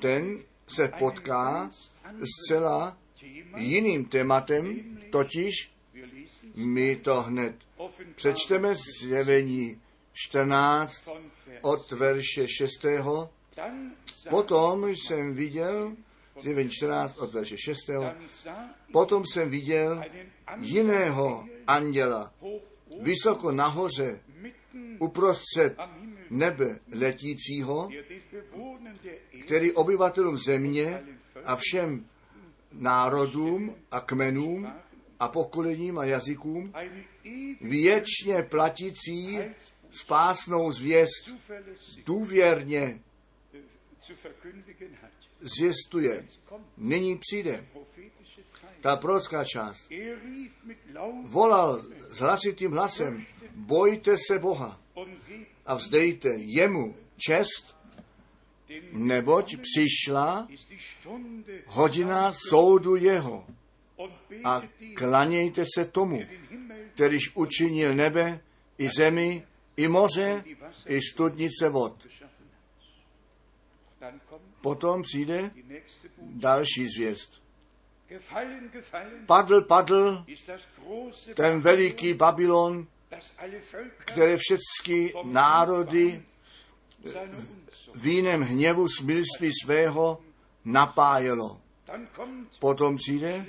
[0.00, 1.70] ten se potká
[2.24, 2.98] zcela
[3.56, 5.72] jiným tématem, totiž
[6.54, 7.54] my to hned
[8.14, 9.80] přečteme zjevení
[10.12, 12.70] 14 von Vers od verše 6.
[13.56, 15.96] dann sah, Potom jsem viděl,
[16.40, 17.78] zjevení 14 od verše 6.
[17.88, 18.52] dann sah
[18.86, 20.02] ich Potom jsem viděl
[20.60, 22.32] jiného anděla,
[23.00, 24.20] vysoko nahoře,
[24.98, 25.76] uprostřed
[26.30, 27.88] nebe letícího,
[29.42, 31.02] který obyvatelům země
[31.44, 32.06] a všem
[32.72, 34.72] národům a kmenům
[35.20, 36.72] a pokolením a jazykům
[37.60, 39.38] věčně platící
[39.90, 41.30] spásnou zvěst
[42.04, 43.00] důvěrně.
[46.44, 47.66] Kommt Nyní přijde
[48.80, 49.90] ta prorocká část.
[51.22, 54.80] Volal s hlasitým hlasem, bojte se Boha
[55.66, 57.76] a vzdejte jemu čest,
[58.92, 60.48] neboť přišla
[61.66, 63.46] hodina soudu jeho
[64.44, 64.62] a
[64.94, 66.22] klanějte se tomu,
[66.94, 68.40] kterýž učinil nebe
[68.78, 69.42] i zemi,
[69.78, 70.44] i moře,
[70.86, 72.06] i studnice vod.
[74.60, 75.50] Potom přijde
[76.20, 77.42] další zvěst.
[79.26, 80.24] Padl, padl
[81.34, 82.86] ten veliký Babylon,
[83.98, 86.22] které všechny národy
[87.04, 87.94] Unzucht.
[87.94, 90.22] vínem hněvu smilství svého
[90.64, 91.60] napájelo.
[92.58, 93.46] Potom přijde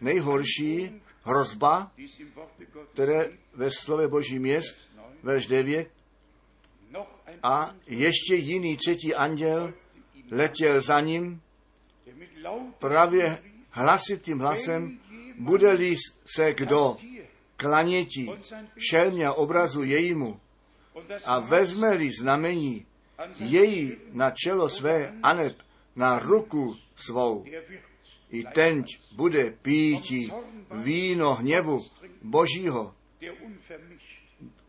[0.00, 1.92] nejhorší hrozba,
[2.92, 4.76] které ve slově Božím jest,
[5.24, 5.90] verš 9,
[6.90, 9.72] noch ein a ještě jiný třetí anděl
[10.30, 11.40] letěl za ním
[12.78, 14.98] právě hlasitým hlasem,
[15.38, 15.96] bude-li
[16.36, 16.96] se kdo
[17.56, 18.30] klanětí
[18.90, 20.40] šelmě obrazu jejímu
[21.24, 22.86] a vezme-li znamení
[23.38, 25.56] její na čelo své aneb
[25.96, 27.44] na ruku svou,
[28.30, 30.32] i tenť bude pítí
[30.70, 31.86] víno hněvu
[32.22, 32.94] Božího,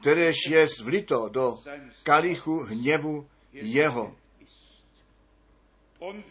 [0.05, 1.57] kteréž jest vlito do
[2.03, 4.15] kalichu hněvu jeho.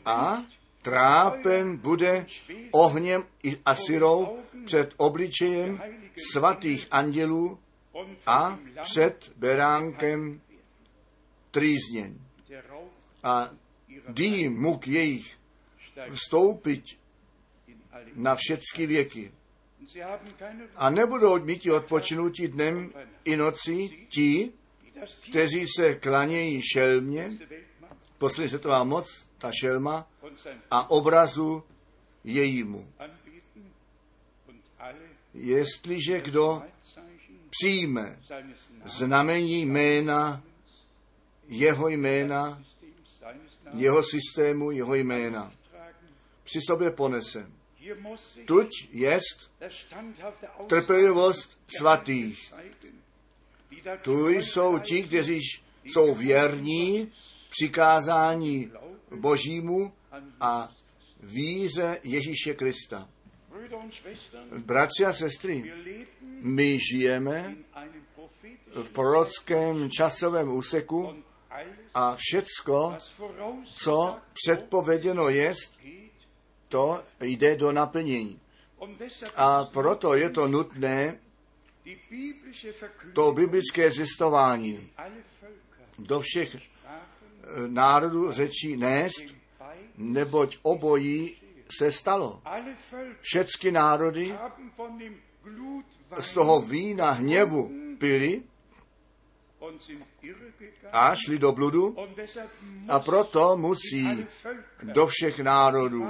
[0.04, 0.42] A
[0.82, 2.26] trápen bude
[2.70, 5.82] ohněm i asyrou před obličejem
[6.32, 7.58] svatých andělů
[8.26, 10.40] a před beránkem
[11.50, 12.18] trýzněn.
[13.22, 13.50] A
[14.08, 15.38] dým muk jejich
[16.10, 16.84] vstoupit
[18.14, 19.32] na všechny věky.
[20.76, 22.92] A nebudou mít odpočinutí dnem
[23.24, 24.52] i nocí ti,
[25.30, 27.30] kteří se klanějí šelmě,
[28.18, 30.10] poslední světová moc, ta šelma,
[30.70, 31.62] a obrazu
[32.24, 32.92] jejímu.
[35.34, 36.62] Jestliže kdo
[37.50, 38.18] přijme
[38.84, 40.42] znamení jména,
[41.48, 42.62] jeho jména,
[43.76, 45.52] jeho systému, jeho jména,
[46.44, 47.53] při sobě ponese.
[48.44, 49.50] Tuď jest
[50.66, 52.52] trpělivost svatých.
[54.02, 55.40] Tu jsou ti, kteří
[55.84, 57.12] jsou věrní
[57.50, 58.70] přikázání
[59.16, 59.92] Božímu
[60.40, 60.72] a
[61.20, 63.08] víře Ježíše Krista.
[64.58, 65.72] Bratři a sestry,
[66.40, 67.56] my žijeme
[68.82, 71.24] v prorockém časovém úseku
[71.94, 72.96] a všecko,
[73.76, 75.78] co předpověděno jest.
[76.74, 78.40] To jde do naplnění.
[79.36, 81.18] A proto je to nutné
[83.12, 84.90] to biblické zjistování
[85.98, 86.60] do všech eh,
[87.68, 89.24] národů řečí nést,
[89.96, 91.36] neboť obojí
[91.78, 92.42] se stalo.
[93.20, 94.34] Všechny národy
[96.20, 98.42] z toho vína hněvu pili
[100.92, 101.96] a šli do bludu
[102.88, 104.26] a proto musí
[104.82, 106.06] do všech národů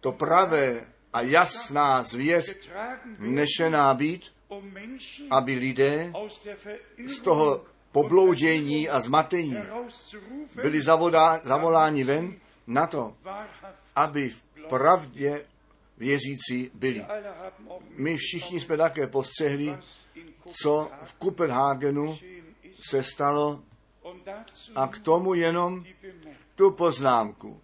[0.00, 2.68] to pravé a jasná zvěst
[3.18, 4.22] nešená být,
[5.30, 6.12] aby lidé
[7.06, 9.56] z toho pobloudění a zmatení
[10.62, 12.34] byli zavodá, zavoláni ven
[12.66, 13.16] na to,
[13.96, 15.44] aby v pravdě
[15.98, 17.04] věřící byli.
[17.96, 19.78] My všichni jsme také postřehli,
[20.62, 22.18] co v Kopenhagenu
[22.90, 23.62] se stalo
[24.74, 25.84] a k tomu jenom
[26.54, 27.60] tu poznámku.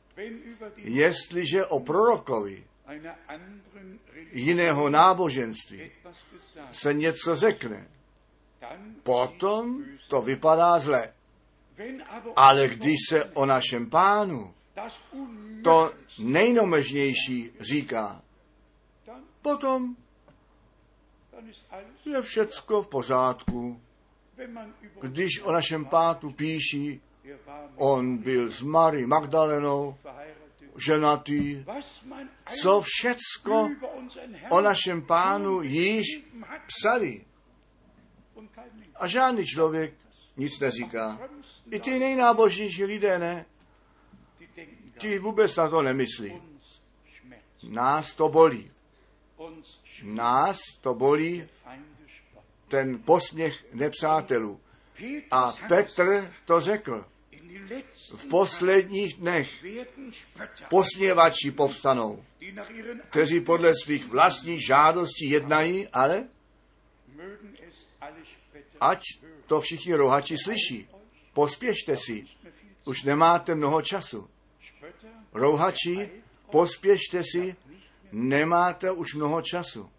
[0.77, 2.65] Jestliže o prorokovi
[4.33, 5.91] jiného náboženství
[6.71, 7.89] se něco řekne,
[9.03, 11.13] potom to vypadá zle.
[12.09, 14.55] aber Ale když se o našem pánu
[15.65, 18.23] to nejnomežnější říká,
[19.43, 19.97] potom
[22.05, 23.81] je všecko v pořádku.
[25.01, 27.01] Když o našem pátu píší,
[27.77, 29.97] on byl s Marí Magdalenou,
[30.77, 31.65] ženatý,
[32.63, 33.71] co všecko
[34.51, 36.07] o našem pánu již
[36.67, 37.25] psali.
[38.95, 39.95] A žádný člověk
[40.37, 41.19] nic neříká.
[41.71, 43.47] I ty nejnábožnější lidé ne,
[44.99, 46.43] ti vůbec na to nemyslí.
[47.63, 48.71] Nás to bolí.
[50.03, 51.49] Nás to bolí
[52.69, 54.61] ten posměch nepřátelů.
[55.31, 57.07] A Petr to řekl.
[58.17, 59.65] V posledních dnech
[60.71, 62.25] posměvači povstanou,
[63.11, 66.29] kteří podle svých vlastních žádostí jednají, ale
[68.81, 69.03] ať
[69.47, 70.89] to všichni rohači slyší.
[71.33, 72.27] Pospěšte si,
[72.85, 74.31] už nemáte mnoho času.
[75.33, 76.11] Rouhači,
[76.51, 77.57] pospěšte si,
[78.13, 79.91] nemáte už mnoho času.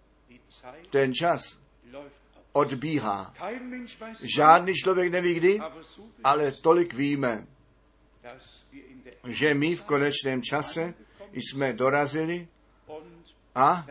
[0.89, 1.62] Ten čas.
[2.53, 3.33] Odbíhá.
[4.35, 5.59] Žádný člověk neví kdy,
[6.23, 7.47] ale tolik víme,
[9.27, 10.93] že my v konečném čase
[11.33, 12.47] jsme dorazili
[13.55, 13.87] a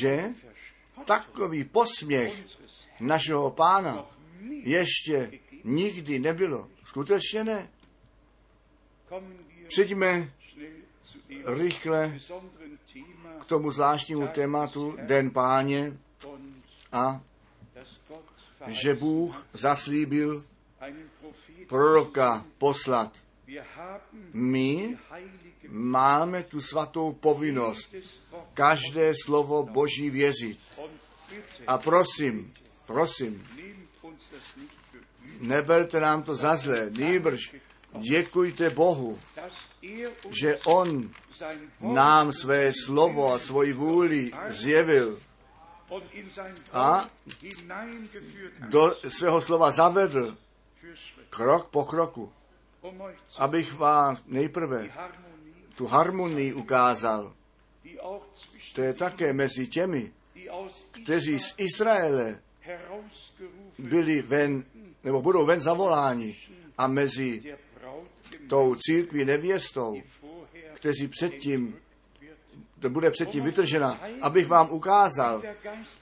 [0.00, 0.34] že
[1.04, 2.32] takový posměch
[3.00, 4.06] našeho pána
[4.50, 5.32] ještě
[5.64, 6.68] nikdy nebylo.
[6.84, 7.68] Skutečně ne.
[9.66, 10.32] Přijďme
[11.46, 12.18] rychle
[13.40, 15.98] k tomu zvláštnímu tématu Den páně
[16.92, 17.20] a
[18.66, 20.44] že Bůh zaslíbil
[21.68, 23.12] proroka poslat.
[24.32, 24.98] My
[25.68, 27.94] máme tu svatou povinnost
[28.54, 30.58] každé slovo Boží věřit.
[31.66, 32.52] A prosím,
[32.86, 33.46] prosím,
[35.40, 37.54] neberte nám to za zlé, nýbrž
[37.98, 39.18] děkujte Bohu,
[40.42, 41.10] že On
[41.80, 45.20] nám své slovo a svoji vůli zjevil
[46.72, 47.10] a
[48.68, 50.36] do svého slova zavedl
[51.30, 52.32] krok po kroku,
[52.82, 53.02] um
[53.38, 54.88] abych vám nejprve
[55.74, 57.32] tu harmonii ukázal.
[58.72, 60.12] To je také mezi těmi,
[60.90, 62.42] kteří z Izraele
[63.78, 64.64] byli ven,
[65.04, 66.36] nebo budou ven zavoláni
[66.78, 67.56] a mezi
[68.48, 70.02] tou církví nevěstou,
[70.74, 71.76] kteří předtím,
[72.80, 75.42] to bude předtím vytržena, abych vám ukázal,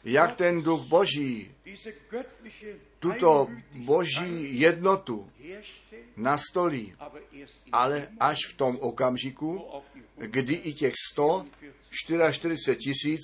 [0.04, 1.50] jak ten duch boží
[2.98, 5.30] tuto boží jednotu
[6.16, 6.94] nastolí,
[7.72, 9.64] ale až v tom okamžiku,
[10.16, 13.20] kdy i těch 144 tisíc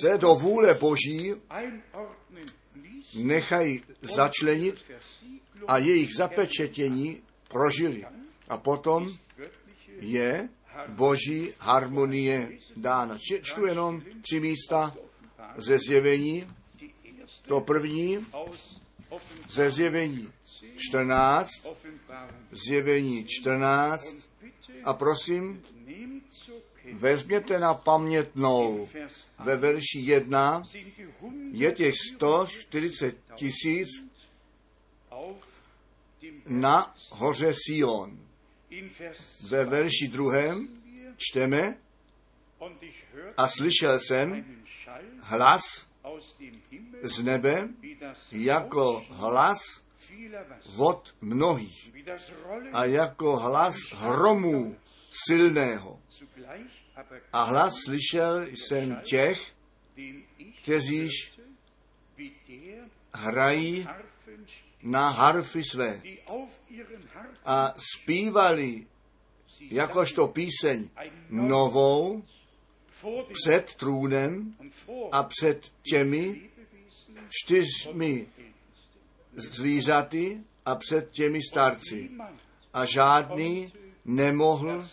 [0.00, 1.32] se do vůle boží
[3.14, 4.84] nechají začlenit
[5.68, 8.06] a jejich zapečetění prožili.
[8.48, 9.18] A potom
[10.00, 10.48] je
[10.88, 13.18] boží harmonie dána.
[13.42, 14.94] Čtu jenom tři místa
[15.56, 16.46] ze zjevení.
[17.46, 18.26] To první
[19.50, 20.32] ze zjevení
[20.76, 22.34] 14, Offenbarung.
[22.52, 25.62] zjevení 14 Und bitte a prosím,
[26.92, 28.88] vezměte na pamětnou
[29.38, 31.10] ve verši 1 sind die
[31.52, 33.88] je těch 140 tisíc
[36.46, 38.29] na hoře Sion.
[39.50, 40.68] Ve verši druhém
[41.16, 41.78] čteme
[43.36, 44.44] a slyšel jsem
[45.22, 45.86] hlas
[47.02, 47.68] z nebe
[48.32, 49.58] jako hlas
[50.66, 51.90] vod mnohých
[52.72, 54.76] a jako hlas hromů
[55.26, 56.00] silného.
[57.32, 59.52] A hlas slyšel jsem těch,
[60.66, 60.80] der
[63.14, 63.88] hrají
[64.82, 66.02] na harfy své
[67.44, 68.86] a zpívali
[69.60, 70.88] jakožto píseň
[71.30, 72.22] novou
[73.32, 74.56] před trůnem
[75.12, 76.50] a před těmi
[77.30, 78.26] čtyřmi
[79.34, 82.10] zvířaty a před těmi starci.
[82.74, 83.72] A žádný
[84.04, 84.88] nemohl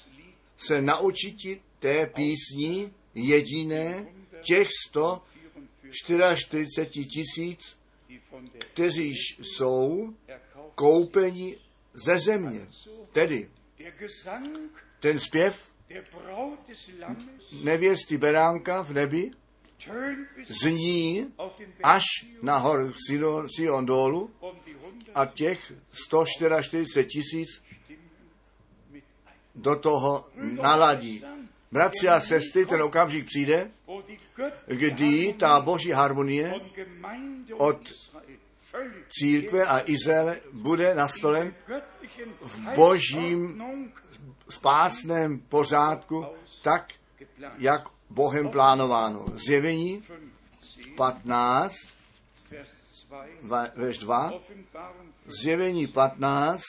[0.57, 4.07] se naučit té písni jediné
[4.41, 7.77] těch 144 tisíc,
[8.73, 10.13] kteří jsou
[10.75, 11.57] koupeni
[12.05, 12.67] ze země.
[13.11, 13.49] Tedy
[14.99, 15.71] ten zpěv
[17.63, 19.31] nevěsty Beránka v nebi
[20.47, 21.33] zní
[21.83, 22.03] až
[22.41, 23.47] na hor Sion,
[23.89, 24.29] hundert
[25.15, 27.47] a těch 144 tisíc
[29.55, 31.23] do toho naladí.
[31.71, 33.71] Bratři a sestry, ten okamžik přijde,
[34.65, 36.53] kdy ta boží harmonie
[37.57, 37.79] od
[39.09, 41.53] církve a Izraele bude nastolen
[42.41, 43.63] v božím
[44.49, 46.25] spásném pořádku,
[46.61, 46.93] tak,
[47.57, 49.25] jak Bohem plánováno.
[49.47, 50.03] Zjevení
[50.95, 51.75] 15,
[52.51, 52.67] Vers
[53.07, 56.61] 2, va- verš 2, Offenbarung 5, zjevení 15,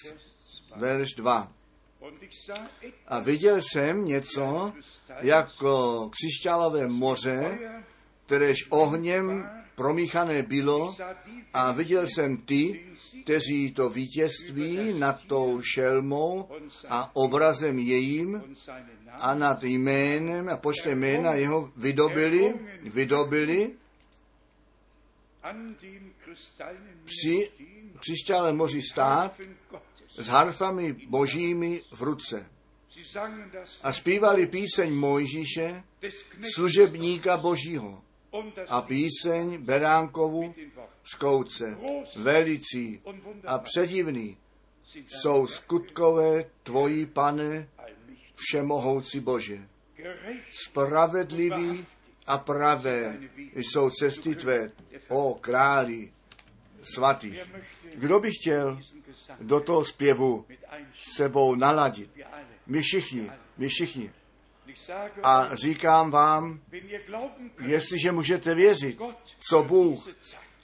[0.77, 1.53] verš 2.
[2.01, 4.73] Und ich sah etwas A viděl jsem něco
[5.21, 7.59] jako křišťálové moře,
[8.27, 10.97] kteréž ohněm promíchané bylo
[11.53, 12.87] a viděl jsem ty,
[13.25, 16.49] kteří to vítězství nad tou šelmou
[16.89, 18.57] a obrazem jejím
[19.11, 23.71] a nad jménem a počtem jména jeho vydobili, vydobili
[27.05, 27.51] při
[27.99, 29.41] křišťálem moři stát
[30.19, 32.47] s harfami božími v ruce.
[33.83, 35.85] A zpívali píseň Mojžíše,
[36.55, 38.08] služebníka božího
[38.69, 40.95] a píseň Beránkovu mit den Worten.
[41.05, 41.79] z kouce.
[42.17, 43.01] Velicí
[43.47, 44.37] a předivný
[45.09, 47.69] jsou skutkové tvojí, pane,
[48.35, 49.69] všemohoucí Bože.
[50.51, 51.87] Spravedlivý
[52.27, 53.21] a pravé
[53.55, 54.71] jsou cesty tvé,
[55.09, 56.13] o králi
[56.83, 57.35] svatý.
[57.95, 58.81] Kdo by chtěl
[59.41, 60.47] do toho zpěvu
[61.17, 62.11] sebou naladit?
[62.67, 64.13] My všichni, my všichni.
[65.23, 66.61] A říkám vám,
[67.61, 69.01] jestliže můžete věřit,
[69.51, 70.09] co Bůh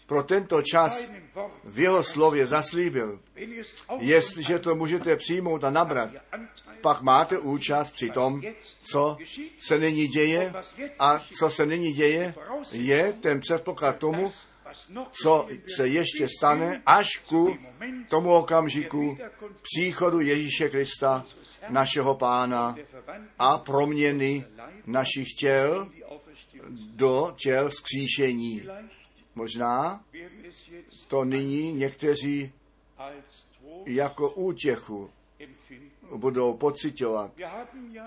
[0.06, 1.08] pro tento čas
[1.64, 3.20] v jeho slově zaslíbil,
[3.98, 6.10] jestliže to můžete přijmout a nabrat,
[6.80, 8.42] pak máte účast při tom,
[8.82, 9.16] co
[9.58, 10.52] se nyní děje
[10.98, 12.34] a co se nyní děje,
[12.72, 14.32] je ten předpoklad tomu,
[15.22, 17.58] co se ještě stane až ku
[18.08, 19.18] tomu okamžiku
[19.62, 21.24] příchodu Ježíše Krista,
[21.68, 22.76] našeho pána
[23.38, 24.44] a proměny
[24.86, 25.90] našich těl
[26.90, 28.62] do těl vzkříšení.
[29.34, 30.04] Možná
[31.08, 32.52] to nyní někteří
[33.86, 35.10] jako útěchu
[36.16, 37.32] budou pocitovat.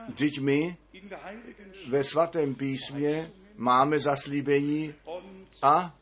[0.08, 0.78] Vždyť my
[1.88, 4.94] ve svatém písmě máme zaslíbení
[5.62, 5.96] a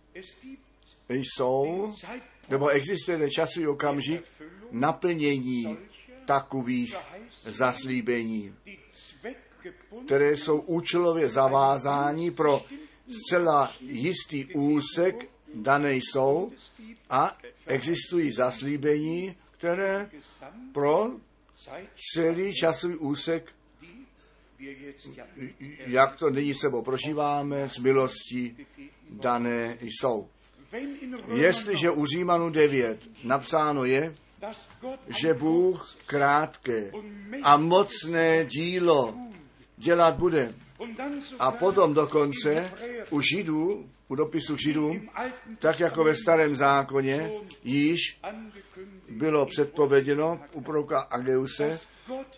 [1.09, 1.93] jsou,
[2.49, 4.23] nebo existuje ten časový okamžik
[4.71, 5.77] naplnění
[6.25, 6.95] takových
[7.43, 8.55] zaslíbení,
[10.05, 12.65] které jsou účelově zavázáni pro
[13.09, 16.51] zcela jistý úsek dané jsou
[17.09, 20.09] a existují zaslíbení, které
[20.71, 21.11] pro
[22.13, 23.51] celý časový úsek,
[25.87, 28.55] jak to nyní sebou prožíváme, z milosti
[29.09, 30.29] dané jsou.
[31.35, 34.15] Jestliže u Římanu 9 napsáno je,
[35.21, 36.91] že Bůh krátké
[37.43, 39.15] a mocné dílo
[39.77, 40.53] dělat bude.
[41.39, 42.71] A potom dokonce
[43.09, 45.09] u Židů u dopisu Židům,
[45.59, 47.31] tak jako ve starém zákoně
[47.63, 48.19] již
[49.09, 51.79] bylo předpověděno u proroka Ageuse,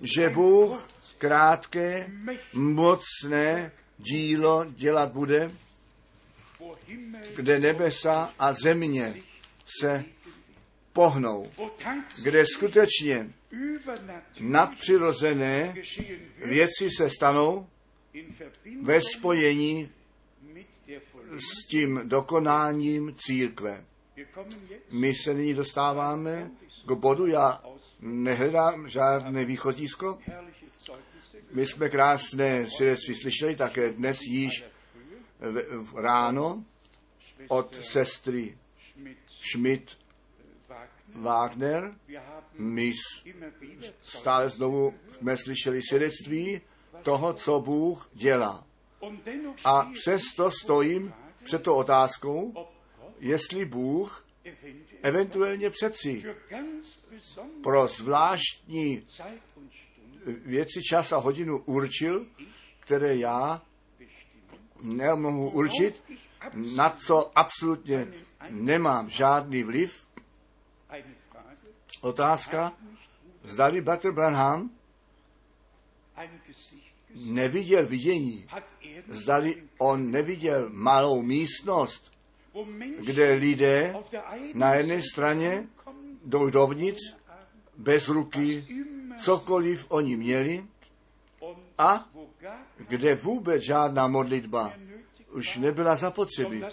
[0.01, 0.87] že Bůh
[1.17, 2.11] krátké,
[2.53, 5.51] mocné dílo dělat bude,
[7.35, 9.15] kde nebesa a země
[9.81, 10.05] se
[10.97, 11.51] pohnou,
[12.23, 13.33] kde skutečně
[14.39, 15.75] nadpřirozené
[16.45, 17.67] věci se stanou
[18.81, 19.91] ve spojení
[21.37, 23.85] s tím dokonáním církve.
[24.91, 26.51] My se nyní dostáváme
[26.85, 27.63] k bodu, já
[27.99, 30.19] nehledám žádné východisko.
[31.51, 34.65] My jsme krásné svědectví slyšeli také dnes již
[35.39, 36.63] v, ráno
[37.47, 38.57] od sestry
[39.51, 40.06] Schmidt
[41.15, 41.95] Wagner.
[42.57, 42.91] My
[44.01, 46.61] stále znovu jsme slyšeli svědectví
[47.03, 48.67] toho, co Bůh dělá.
[49.63, 52.67] A přesto stojím před tou otázkou,
[53.19, 54.27] jestli Bůh
[55.03, 56.23] eventuálně přeci
[57.63, 59.07] pro zvláštní
[60.25, 62.25] věci, čas a hodinu určil,
[62.79, 63.61] které já
[64.81, 66.03] nemohu určit,
[66.53, 68.07] na co absolutně
[68.49, 70.06] nemám žádný vliv.
[72.07, 72.73] Otázka,
[73.43, 74.69] zdali Bratr Branham
[77.15, 78.47] neviděl vidění,
[79.09, 82.11] zdali on neviděl malou místnost,
[82.99, 83.95] kde lidé
[84.53, 85.67] na jedné straně
[86.25, 87.01] jdou dovnitř
[87.77, 88.65] bez ruky,
[89.19, 90.65] cokoliv oni měli,
[91.77, 92.09] a
[92.77, 94.73] kde vůbec žádná modlitba
[95.37, 96.63] už nebyla zapotřebí.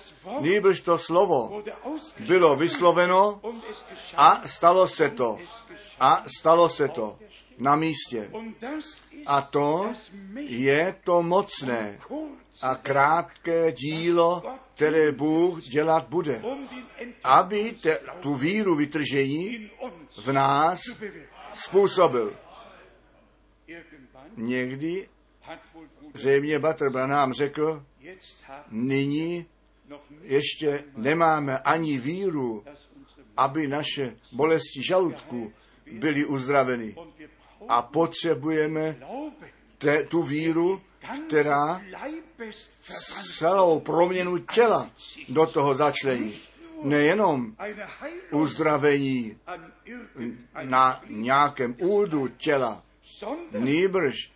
[0.41, 1.63] Nýbrž to slovo
[2.19, 3.41] bylo vysloveno
[4.17, 5.39] a stalo se to.
[6.01, 7.19] A stalo se to
[7.59, 8.31] na místě.
[9.27, 9.93] A to
[10.37, 11.99] je to mocné
[12.63, 14.43] a krátké dílo,
[14.75, 16.43] které Bůg dělat bude.
[17.25, 19.71] Aby te, tu víru vytržení
[20.17, 20.81] v nás
[21.53, 22.37] způsobil.
[24.37, 25.09] Někdy
[26.15, 27.85] zřejmě Batr Branham řekl,
[28.71, 29.47] nyní
[30.23, 32.65] ještě nemáme ani víru,
[33.37, 35.53] aby naše bolesti žaludku
[35.93, 36.97] byly uzdraveny.
[37.69, 38.97] A potřebujeme
[39.79, 40.83] te, tu víru,
[41.27, 41.81] která
[43.39, 44.91] celou proměnu těla
[45.29, 46.41] do toho začlení.
[46.83, 47.57] Nejenom
[48.31, 49.39] uzdravení
[50.63, 52.83] na nějakém údu těla,
[53.53, 54.33] nýbrž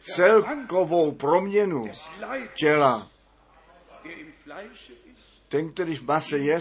[0.00, 1.90] celkovou proměnu
[2.54, 3.10] těla.
[5.48, 6.60] Ten, který v mase je,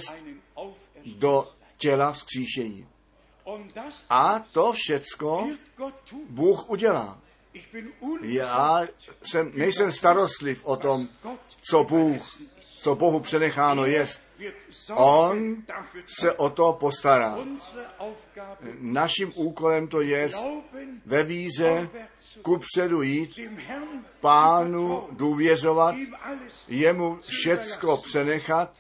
[1.06, 2.88] do těla vzkříšení.
[3.74, 5.50] Das A to všecko.
[6.30, 7.20] Bůh udělá.
[8.22, 8.82] Já
[9.22, 11.08] jsem, nejsem starostliv o tom,
[11.62, 12.40] co Bůh,
[12.80, 14.29] co Bohu přenecháno jest.
[14.96, 15.64] On
[16.20, 17.38] se o to postará.
[18.80, 20.30] Naším úkolem to je
[21.06, 21.90] ve víře
[22.42, 23.40] kupředu jít,
[24.20, 25.96] pánu důvěřovat,
[26.68, 28.74] jemu všecko přenechat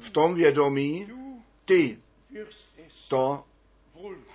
[0.00, 1.08] v tom vědomí,
[1.64, 1.98] ty
[3.08, 3.44] to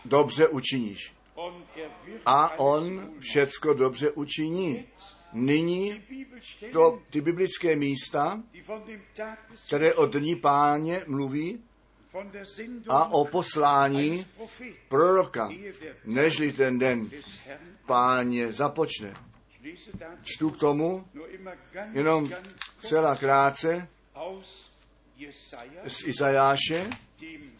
[0.06, 1.14] dobře učiníš.
[2.26, 4.86] A on všecko dobře učiní.
[5.38, 6.04] Nyní
[6.72, 8.44] to, ty biblické místa,
[9.68, 11.64] které o dní páně mluví
[12.90, 14.26] a o poslání
[14.88, 15.50] proroka,
[16.06, 17.10] nežli ten den
[17.86, 19.14] páně započne.
[20.24, 21.08] Čtu k tomu
[21.94, 22.30] jenom
[22.80, 23.88] celá krátce
[25.88, 27.52] z Izajáše, dem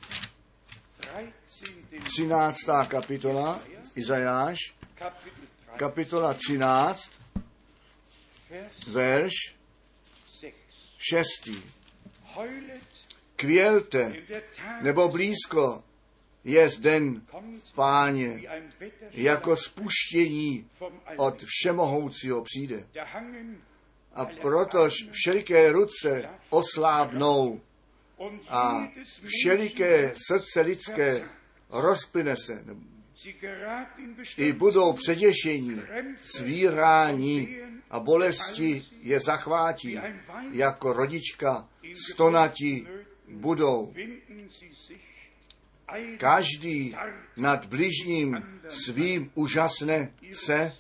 [2.04, 2.04] 13.
[2.04, 2.58] 13.
[2.88, 3.60] kapitola,
[3.96, 4.58] Izajáš,
[4.96, 7.22] Kapitel 3, kapitola 13, Vers
[8.88, 9.34] verš
[10.40, 10.56] 6.
[10.98, 11.50] 6.
[12.24, 12.88] Heulet,
[13.36, 14.16] Kvělte,
[14.82, 15.84] nebo blízko
[16.44, 17.22] je den
[17.76, 18.42] páně,
[19.12, 20.70] jako spuštění
[21.18, 22.88] od všemohoucího přijde.
[24.14, 27.62] A protož všeliké ruce oslábnou
[28.50, 28.92] a
[29.26, 31.30] všeliké srdce lidské
[31.70, 32.66] rozplyne se.
[34.38, 35.82] I budou předěšení,
[36.24, 37.58] svírání
[37.90, 40.00] a bolesti je zachvátí,
[40.52, 41.70] jako rodička
[42.12, 42.88] stonatí
[43.28, 43.94] budou.
[46.18, 46.96] Každý
[47.38, 50.74] nad bližním svým úžasne se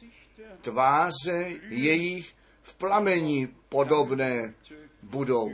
[0.62, 4.54] tváře jejich v plamení podobné
[5.04, 5.52] budou.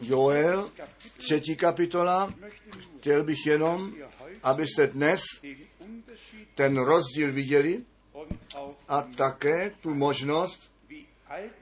[0.00, 0.70] Joel,
[1.16, 2.34] třetí kapitola,
[2.98, 3.94] chtěl bych jenom,
[4.42, 5.22] abyste dnes
[6.54, 7.84] ten rozdíl viděli
[8.88, 10.70] a také tu možnost,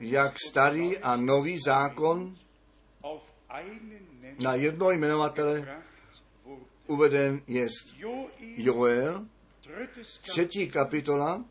[0.00, 2.36] jak starý a nový zákon
[4.38, 5.82] na jedno jmenovatele
[6.86, 7.86] uveden jest.
[8.40, 9.26] Joel,
[10.22, 11.44] třetí kapitola,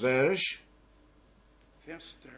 [0.00, 0.62] verš
[1.86, 2.28] Vers 3.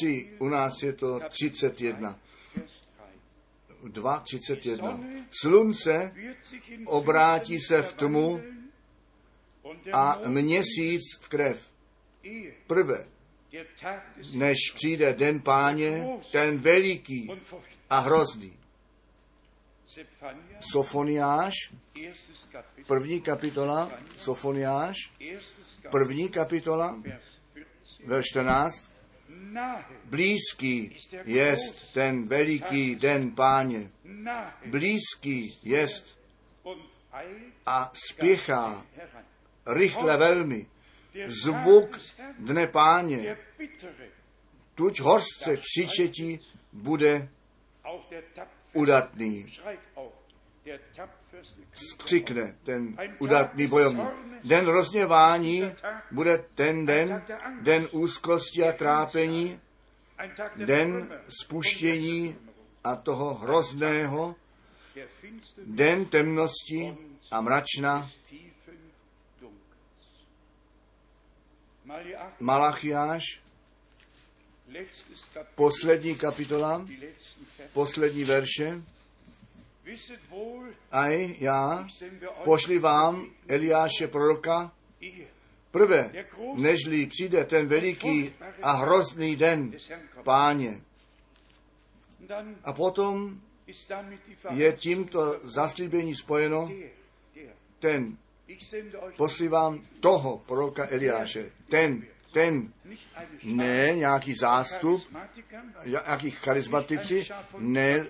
[0.00, 2.18] 3, u nás je to 31.
[2.54, 2.72] Vers
[3.82, 3.88] 3.
[3.88, 5.00] 2, 31.
[5.30, 6.14] Slunce
[6.86, 8.40] obrátí se v tmu
[9.92, 11.72] a měsíc v krev.
[12.66, 13.06] Prvé,
[14.32, 17.30] než přijde den páně, ten veliký
[17.90, 18.58] a hrozný.
[20.60, 21.54] Sofoniáš,
[22.86, 24.96] první kapitola, Sofoniáš,
[25.90, 27.22] první kapitola, Vers
[27.54, 28.06] 14.
[28.06, 28.90] verš 14.
[29.28, 33.90] Nahe, Blízký jest ten veliký den páně.
[34.66, 36.18] Blízký jest
[37.66, 38.86] a spěchá.
[39.68, 40.66] Rychle velmi.
[41.26, 41.98] Zvuk
[42.38, 43.36] dne páně,
[44.74, 46.40] tuď hořce křičetí
[46.72, 47.28] bude
[48.72, 49.52] udatný.
[51.72, 54.08] Skřikne ten udatný bojovník.
[54.44, 55.72] Den rozněvání
[56.10, 57.24] bude ten den,
[57.60, 59.60] den úzkosti a trápení,
[60.56, 62.36] den spuštění
[62.84, 64.34] a toho hrozného,
[65.66, 66.96] den temnosti
[67.30, 68.10] a mračna.
[72.40, 73.40] Malachiáš,
[75.54, 76.86] poslední kapitola,
[77.72, 78.82] poslední verše.
[80.90, 81.88] Aj já
[82.44, 84.72] pošli vám Eliáše proroka
[85.70, 88.32] prvé, nežli přijde ten veliký
[88.62, 89.72] a hrozný den
[90.22, 90.80] páně.
[92.64, 93.40] A potom
[94.50, 96.70] je tímto zaslíbení spojeno
[97.78, 98.16] ten,
[99.16, 101.50] poslívám toho proroka Eliáše.
[101.68, 102.02] Ten,
[102.38, 102.72] ten,
[103.42, 105.02] ne nějaký zástup,
[105.84, 107.26] nějaký charismatici,
[107.58, 108.06] ne,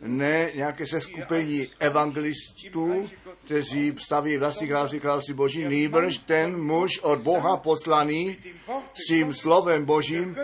[0.00, 3.10] ne nějaké seskupení evangelistů,
[3.44, 9.06] kteří staví vlastní království království boží, nýbrž ten muž od Boha poslaný dem Wort s
[9.08, 10.36] tím slovem božím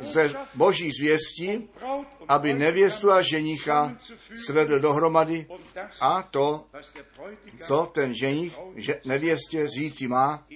[0.00, 1.68] ze boží zvěstí,
[2.28, 3.96] aby nevěstu a ženicha
[4.46, 5.46] svedl dohromady
[6.00, 6.66] a to,
[7.66, 10.46] co ten ženich že nevěstě říci má.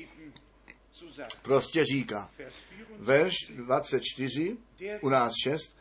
[1.48, 2.30] Prostě říká.
[2.98, 3.56] Vers 24.
[3.56, 4.56] Verš 24,
[5.00, 5.76] u nás 6,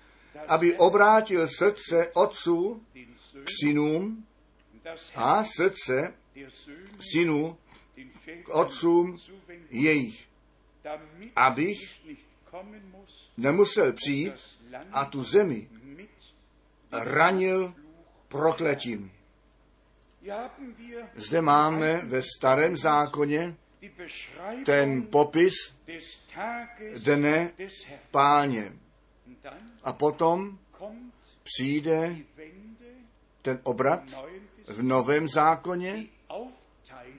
[0.48, 2.84] aby obrátil srdce otců
[3.44, 4.26] k synům
[5.16, 6.14] a srdce
[7.14, 7.58] synů
[8.44, 9.18] k otcům
[9.70, 10.28] jejich,
[11.36, 11.78] abych
[13.38, 14.34] nemusel přijít
[14.92, 15.70] a tu zemi
[16.92, 17.74] ranil
[18.28, 19.12] prokletím.
[21.16, 23.58] Zde máme ve starém zákoně
[24.66, 25.54] ten popis
[26.98, 27.52] dne
[28.12, 28.74] páně.
[29.84, 30.60] A potom
[31.44, 32.18] přijde
[33.42, 34.04] ten obrat
[34.68, 36.06] v novém zákoně,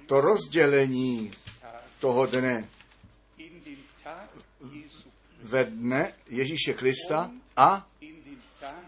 [0.07, 1.31] to rozdělení
[2.01, 2.69] toho dne
[5.43, 7.89] ve dne Ježíše Krista a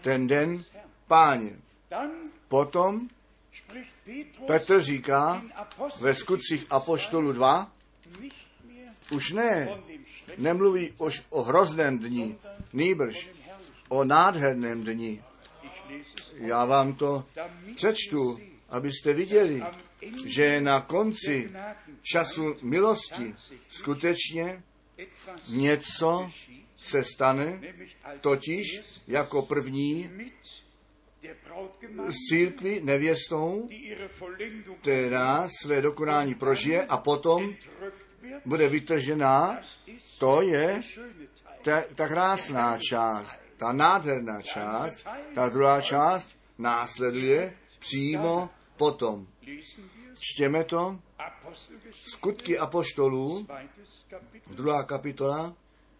[0.01, 0.63] ten den
[1.07, 1.51] páně.
[2.47, 3.09] Potom
[4.47, 5.41] Petr říká
[5.99, 7.71] ve skutcích Apoštolu 2,
[8.19, 9.81] nicht mehr už ne,
[10.37, 12.37] nemluví už o hrozném dni,
[12.73, 13.29] nýbrž
[13.89, 17.25] o nádherném es, Já vám to
[17.75, 18.39] přečtu,
[18.69, 19.63] abyste viděli,
[20.25, 21.51] že na konci
[22.01, 23.33] času milosti
[23.67, 24.63] skutečně
[25.47, 26.31] něco
[26.81, 27.61] se stane,
[28.21, 30.09] totiž jako první
[32.07, 33.69] z církví nevěstou,
[34.81, 37.55] která své dokonání prožije a potom
[38.45, 39.61] bude vytržená,
[40.19, 40.81] to je
[41.61, 46.27] ta, ta krásná část, ta nádherná část, ta druhá část
[46.57, 49.27] následuje přímo potom.
[50.19, 50.99] Čtěme to,
[52.03, 53.47] skutky apoštolů,
[54.47, 55.55] druhá kapitola,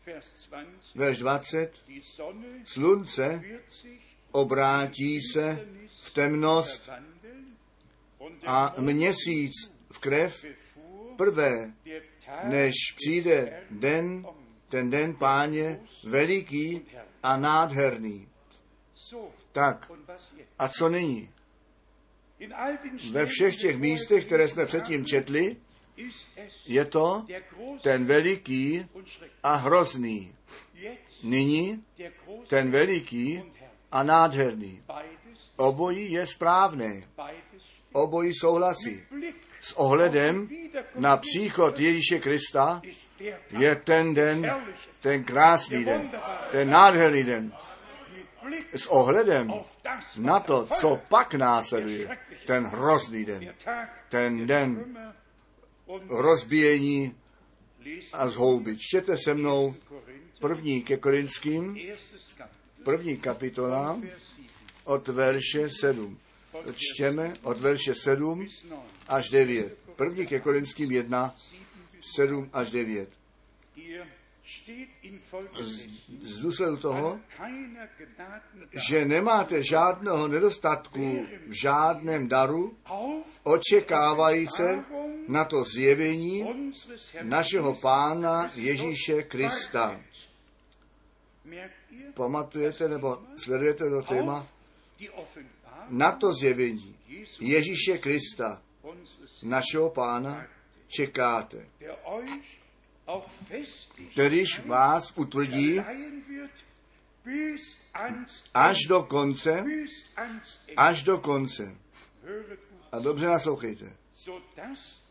[0.05, 0.95] Vers 20.
[0.95, 3.41] verš 20, Die Sonne slunce
[4.32, 5.67] obrátí se
[6.01, 6.89] v temnost
[8.45, 9.51] a měsíc
[9.91, 10.45] v krev
[11.17, 11.73] prvé,
[12.43, 14.25] než přijde den,
[14.69, 16.82] ten den páně veliký
[17.23, 18.27] a nádherný.
[19.51, 19.91] Tak,
[20.59, 21.29] a co nyní?
[23.11, 25.57] Ve všech těch místech, které jsme předtím četli,
[26.65, 27.25] je to
[27.82, 28.86] ten veliký
[29.43, 30.36] a hrozný.
[31.23, 31.84] Nyní
[32.47, 33.43] ten veliký.
[33.91, 34.83] A nádherný.
[35.55, 37.03] Obojí je správné.
[37.93, 39.03] obojí souhlasí.
[39.59, 40.49] S ohledem
[40.95, 42.81] na příchod Ježíše Krista
[43.57, 44.63] je ten den,
[45.01, 46.11] ten krásný den,
[46.51, 47.53] ten nádherný den.
[48.75, 49.53] S ohledem
[50.17, 53.53] na to, co pak následuje, ten hrozný den,
[54.09, 54.97] ten den
[56.09, 57.15] rozbíjení
[58.13, 58.77] a zhouby.
[58.77, 59.75] Čtěte se mnou
[60.39, 61.77] první ke Korinským,
[62.84, 64.45] první kapitola Vers 7
[64.84, 66.17] od verše 7.
[66.75, 68.79] Čtěme od verše 7 bis 9.
[69.07, 69.77] až 9.
[69.95, 71.36] První ke Korinským 1,
[72.15, 73.09] 7 až 9.
[73.75, 74.07] Hier
[74.45, 77.19] steht in folgendem Z důsledku toho,
[78.89, 82.77] že nemáte žádného nedostatku v žádném daru,
[83.43, 84.84] očekávajíce
[85.27, 86.45] na to zjevení
[87.21, 90.01] našeho Pána Ježíše Krista.
[92.13, 94.47] Pamatujete nebo sledujete to téma?
[95.89, 96.95] Na to zjevení
[97.39, 98.61] Ježíše Krista,
[99.43, 100.47] našeho Pána,
[100.87, 101.65] čekáte.
[104.11, 105.81] Kterýž vás utvrdí
[108.53, 109.65] až do konce,
[110.77, 111.75] až do konce.
[112.91, 113.93] A dobře naslouchejte.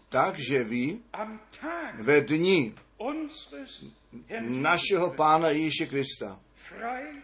[0.08, 0.98] Takže vy
[1.94, 2.74] ve Herrn
[4.62, 6.40] našeho Pána Ježíše Krista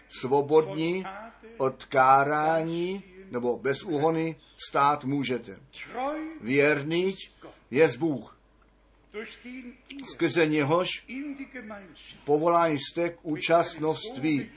[0.09, 1.04] svobodní
[1.59, 4.36] od kárání nebo bez úhony
[4.68, 5.59] stát můžete.
[6.40, 7.14] Věrný
[7.70, 8.38] je Bůh,
[10.12, 10.88] skrze něhož
[12.24, 14.50] povolání jste k účastnoství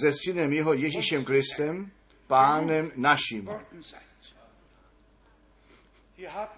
[0.00, 1.90] se synem jeho Ježíšem Kristem,
[2.26, 3.50] pánem naším.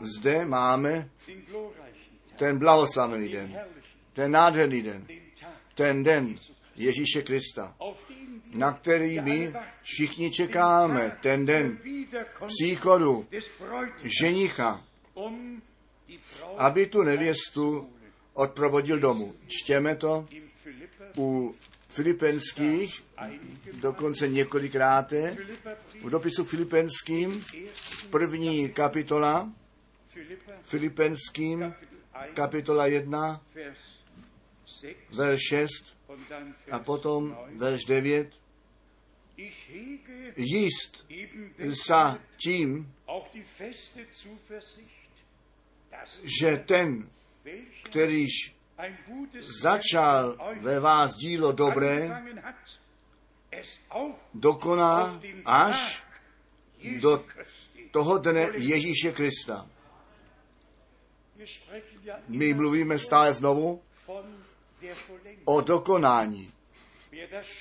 [0.01, 1.11] Zde máme
[2.37, 3.59] ten blahoslavený den
[4.13, 5.07] ten nádherný den,
[5.75, 6.37] ten den
[6.81, 7.77] Ježíše Krista,
[8.55, 9.53] na který my
[9.83, 11.79] všichni čekáme, ten den
[12.47, 13.27] příchodu
[14.21, 14.85] ženicha,
[16.57, 17.91] aby tu nevěstu
[18.35, 19.35] odprovodil domů.
[19.47, 20.27] Čtěme to
[21.19, 21.55] u
[21.89, 23.05] Filipenských,
[23.73, 25.13] dokonce několikrát,
[26.03, 27.45] v dopisu Filipenským,
[28.11, 29.53] první kapitola,
[30.63, 33.79] Filipenským, Kapitel 1, kapitola 1, Vers
[34.81, 36.00] 6 verš 6 und dann
[36.71, 37.59] a potom 9.
[37.59, 38.41] verš 9.
[39.37, 41.07] Ich hege Jíst
[41.73, 42.93] sa tím,
[46.25, 47.11] že ten,
[47.83, 48.55] kterýž
[49.63, 52.11] začal ve vás dílo dobré,
[54.35, 56.05] dokoná až
[57.01, 57.25] do
[57.91, 59.67] toho dne Ježíše Krista.
[62.29, 63.83] My mluvíme stále znovu.
[65.51, 66.53] O dokonání.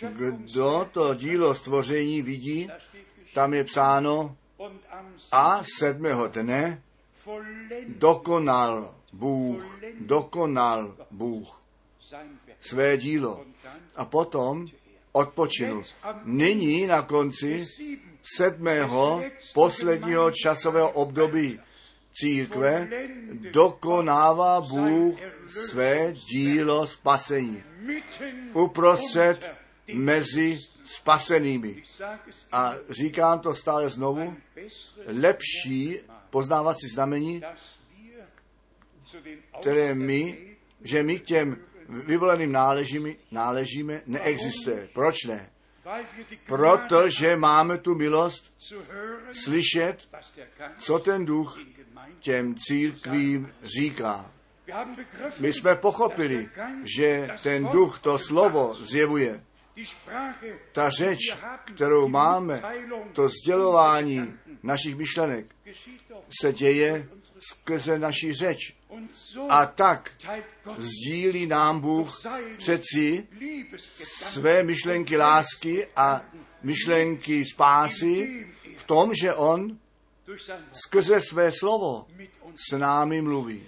[0.10, 2.70] Kdo to dílo stvoření vidí,
[3.34, 4.36] tam je psáno,
[5.32, 6.84] a sedmého dne
[7.88, 11.62] dokonal Bůh, dokonal Bůh
[12.60, 13.46] své dílo.
[13.96, 14.68] A potom
[15.12, 15.84] odpočinul.
[16.24, 17.66] Nyní na konci
[18.38, 19.24] sedmého
[19.54, 21.60] posledního časového období
[22.14, 22.90] církve
[23.52, 27.64] dokonává Bůh své dílo spasení
[28.54, 29.52] uprostřed
[29.94, 31.84] mezi spasenými.
[32.52, 34.38] A říkám to stále znovu,
[35.06, 36.00] lepší
[36.30, 37.42] poznávací znamení,
[39.62, 41.58] které my, že my k těm
[41.90, 44.90] vyvoleným náležíme, náležíme, neexistuje.
[44.94, 45.50] Proč ne?
[46.46, 48.54] Protože máme tu milost
[49.32, 50.10] slyšet,
[50.80, 51.60] co ten duch.
[52.20, 54.32] Těm církvím říká.
[55.40, 56.50] My jsme pochopili,
[56.98, 59.44] že ten duch to slovo zjevuje.
[60.72, 61.20] Ta řeč,
[61.66, 62.62] kterou máme,
[63.14, 65.56] to sdělování našich myšlenek
[66.42, 67.10] se děje
[67.40, 68.58] skrze naší řeč.
[69.50, 70.12] A tak
[70.78, 72.22] sdílí nám Bůh
[72.58, 73.28] přeci
[74.04, 76.26] své myšlenky lásky a
[76.64, 78.48] myšlenky spásy
[78.78, 79.78] v tom, že On
[80.74, 82.08] skrze své slovo
[82.70, 83.68] s námi mluví.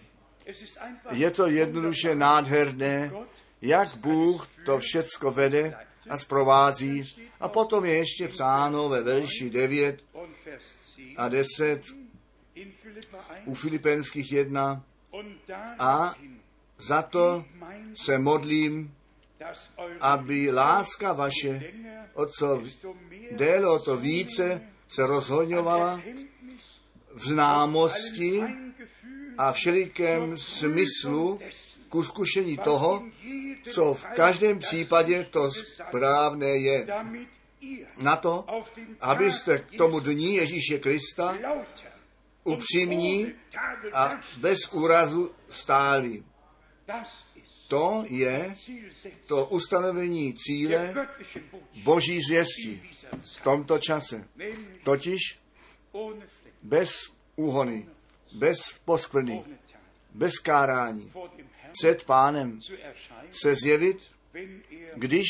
[1.11, 3.11] Je to jednoduše nádherné,
[3.61, 5.77] jak Bůh to všecko vede
[6.09, 7.15] a zprovází.
[7.39, 10.63] A potom je ještě psáno ve verši 9 und Vers
[10.97, 11.81] 10 a 10
[12.55, 16.15] in Philippa 1 u Filipenských 1 und a
[16.77, 17.45] za to
[17.93, 18.95] se modlím,
[20.01, 21.61] aby láska vaše
[22.13, 22.63] o co
[23.31, 26.01] déle, o to více se rozhodňovala
[27.13, 28.43] v známosti
[29.37, 31.39] a všelikém smyslu
[31.89, 33.03] ku zkušení toho,
[33.73, 36.87] co v každém případě to správné je.
[38.01, 38.45] Na to,
[39.01, 41.37] abyste k tomu dní Ježíše Krista
[42.43, 43.33] upřímní
[43.93, 46.23] a bez úrazu stáli.
[47.67, 48.55] To je
[49.27, 51.07] to ustanovení cíle
[51.83, 52.81] boží zvěstí
[53.21, 54.27] v tomto čase.
[54.83, 55.19] Totiž
[56.61, 56.91] bez
[57.35, 57.87] úhony,
[58.31, 59.43] bez poskvrny,
[60.13, 61.11] bez kárání,
[61.71, 62.59] před pánem
[63.31, 64.11] se zjevit,
[64.95, 65.27] když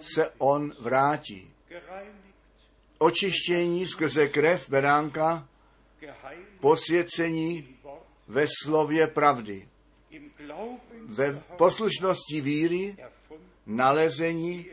[0.00, 1.50] se on vrátí.
[2.98, 5.48] Očištění skrze krev beránka,
[6.60, 7.78] posvěcení
[8.28, 9.68] ve slově pravdy,
[11.04, 12.96] ve poslušnosti víry,
[13.66, 14.66] nalezení,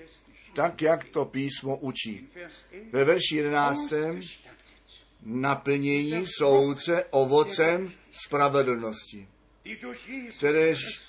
[0.53, 2.11] tak jak to písmo učí.
[2.11, 3.93] in Vers 11 Ve verši 11.
[5.25, 7.91] naplnění soudce ovocem
[8.25, 9.27] spravedlnosti,
[10.37, 11.01] Kteréž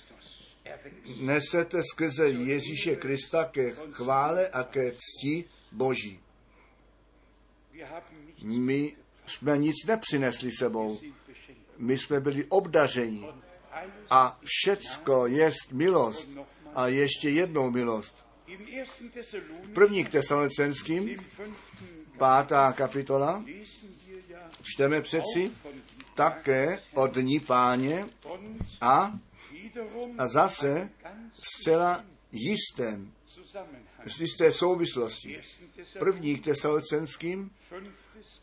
[1.20, 6.20] nesete skrze Ježíše Krista ke chvále a ke cti Boží.
[8.42, 8.96] My
[9.26, 11.00] jsme nic nepřinesli sebou.
[11.78, 12.96] My jsme byli alles
[14.10, 16.28] A všecko je milost.
[16.74, 18.26] A ještě jednou milost.
[18.46, 18.86] im 1.
[19.12, 21.50] Thessalonicher, První k tesalonicenským, im 5.
[22.18, 23.44] pátá kapitola,
[24.72, 25.50] čteme přeci
[26.14, 28.04] také o dní páně
[28.80, 29.18] a,
[30.18, 30.90] a zase
[31.32, 33.12] zcela jistém,
[34.06, 35.32] z jisté souvislosti.
[35.32, 35.42] 1.
[35.74, 37.92] Thessalonicher, První k tesalonicenským, 5.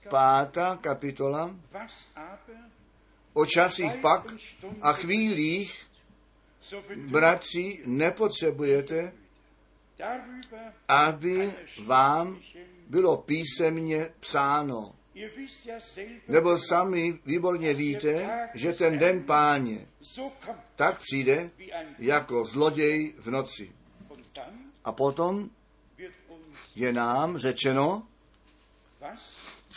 [0.09, 1.55] pátá kapitola,
[3.33, 4.33] o časích pak
[4.81, 5.87] a chvílích,
[6.95, 9.13] bratři, nepotřebujete,
[10.87, 11.53] aby
[11.85, 12.39] vám
[12.87, 14.95] bylo písemně psáno.
[16.27, 19.87] Nebo sami výborně víte, že ten den páně
[20.75, 21.49] tak přijde
[21.99, 23.71] jako zloděj v noci.
[24.83, 25.49] A potom
[26.75, 28.07] je nám řečeno,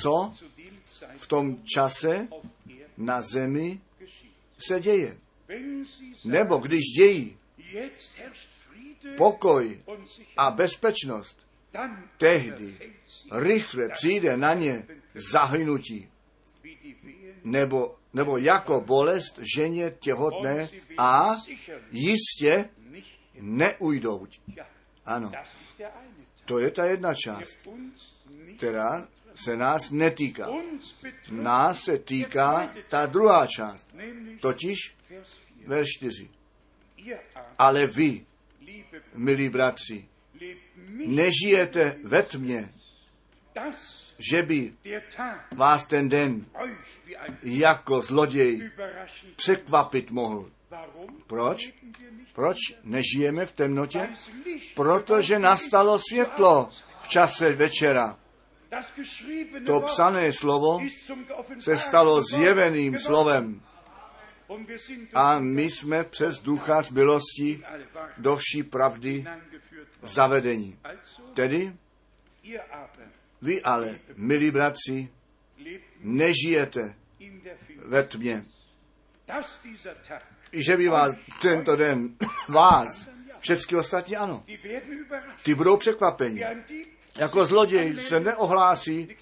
[0.02, 0.34] co
[1.16, 2.28] v tom čase
[2.96, 3.80] na zemi
[4.58, 5.18] se děje.
[6.24, 7.38] Nebo když dějí
[9.16, 9.80] pokoj
[10.36, 11.46] a bezpečnost,
[12.18, 12.78] tehdy
[13.32, 14.86] rychle přijde na ně
[15.32, 16.08] zahynutí,
[17.44, 21.36] nebo, nebo jako bolest ženě těhotné a
[21.90, 22.68] jistě
[23.40, 24.26] neujdou.
[25.04, 25.32] Ano,
[26.44, 27.56] to je ta jedna část,
[28.56, 30.48] která se nás netýká.
[31.30, 33.88] Nás se týká ta druhá část,
[34.40, 35.66] totiž Vers 4.
[35.66, 36.30] verš 4.
[36.96, 38.26] Ihr aber, Ale vy,
[39.14, 40.08] milí bratři,
[41.06, 42.72] nežijete ve tmě,
[44.18, 44.72] že by
[45.56, 46.46] vás ten den
[47.42, 48.70] jako zloděj
[49.36, 50.50] překvapit mohl.
[51.26, 51.72] Proč?
[52.32, 54.08] Proč nežijeme v temnotě?
[54.74, 56.68] Protože nastalo světlo
[57.00, 58.18] v čase večera.
[59.66, 60.80] To psané slovo
[61.60, 63.62] se stalo zjeveným slovem
[65.14, 67.60] a my jsme přes ducha z Wahrheit
[68.18, 69.26] do vší pravdy
[70.02, 70.78] zavedení.
[71.34, 71.72] Tedy
[73.46, 75.08] vy ale, milí bratři,
[76.00, 76.94] nežijete
[77.86, 78.44] ve tmě.
[80.52, 82.16] Že by vás tento den,
[82.48, 83.08] vás,
[83.40, 84.44] všechny ostatní ano,
[85.42, 85.76] ty budou
[86.34, 86.66] Dieb,
[87.18, 89.16] Jako zloděj se neohlásí,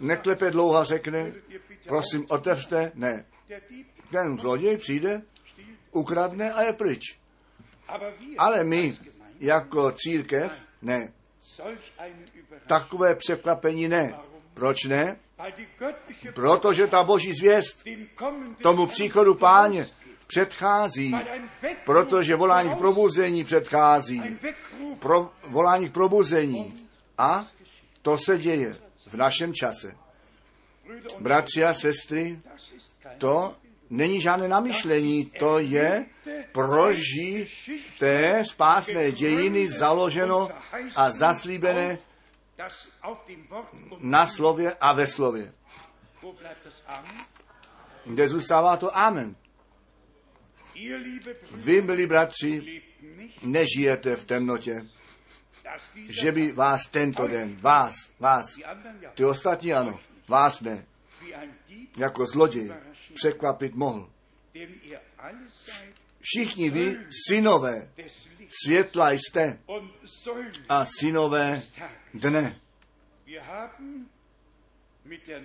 [0.00, 1.32] neklepe dlouho řekne,
[1.86, 3.26] prosím, otevřte, ne.
[4.10, 5.22] Ten zloděj přijde,
[5.92, 7.18] ukradne a je pryč.
[8.38, 8.96] Ale my,
[9.40, 11.12] jako církev, ne.
[12.66, 14.14] Takové překvapení ne.
[14.54, 15.16] Proč ne?
[16.34, 17.84] Protože ta boží zvěst
[18.62, 19.86] tomu příchodu páně
[20.26, 21.16] předchází,
[21.84, 24.38] protože volání k probuzení předchází.
[24.98, 26.88] Pro, volání k probuzení.
[27.18, 27.46] A
[28.02, 29.94] to se děje v našem čase.
[31.20, 32.40] Bratři a sestry,
[33.18, 33.54] to
[33.90, 36.06] není žádné namyšlení, to je
[36.52, 37.48] proží
[37.98, 40.48] té spásné dějiny založeno
[40.96, 41.98] a zaslíbené
[44.00, 45.54] na slově a ve slově.
[48.04, 49.36] Kde zůstává to amen.
[51.50, 52.82] Vy, milí bratři,
[53.42, 54.86] nežijete v temnotě,
[56.22, 58.46] že by vás tento den, vás, vás,
[59.14, 60.86] ty ostatní ano, vás ne,
[61.96, 62.74] jako zloděj
[63.14, 64.10] překvapit mohl.
[66.20, 67.90] Všichni vy, synové,
[68.64, 69.58] světla jste
[70.68, 71.62] a synové.
[72.18, 72.60] Dne.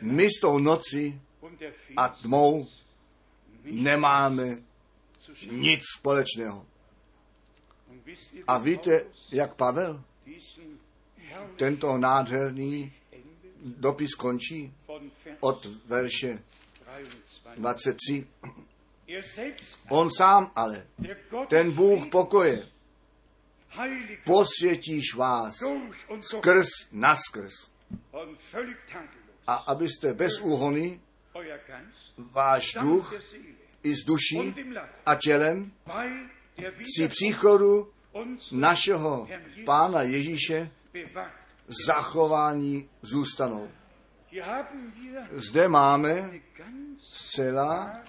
[0.01, 1.22] My s tou nocí
[1.59, 2.67] der a tmou
[3.63, 4.57] nemáme
[5.51, 6.65] nic společného.
[8.47, 10.03] A víte, jak Pavel
[11.55, 12.93] tento nádherný
[13.61, 14.74] dopis končí
[15.39, 16.43] od verše
[17.57, 18.28] 23.
[19.07, 19.24] Er
[19.89, 20.88] On sám ale,
[21.47, 22.67] ten Bůh pokoje,
[24.26, 25.53] posvětíš vás
[26.22, 27.53] skrz naskrz.
[29.47, 31.01] A abyste bez úhony
[32.17, 33.13] váš duch
[33.84, 34.55] i s duší
[35.05, 35.72] a tělem
[36.78, 37.93] při příchodu
[38.51, 39.28] našeho
[39.65, 40.72] Pána Ježíše
[41.88, 43.72] zachování zůstanou.
[45.32, 46.32] Zde máme
[47.13, 48.01] zcela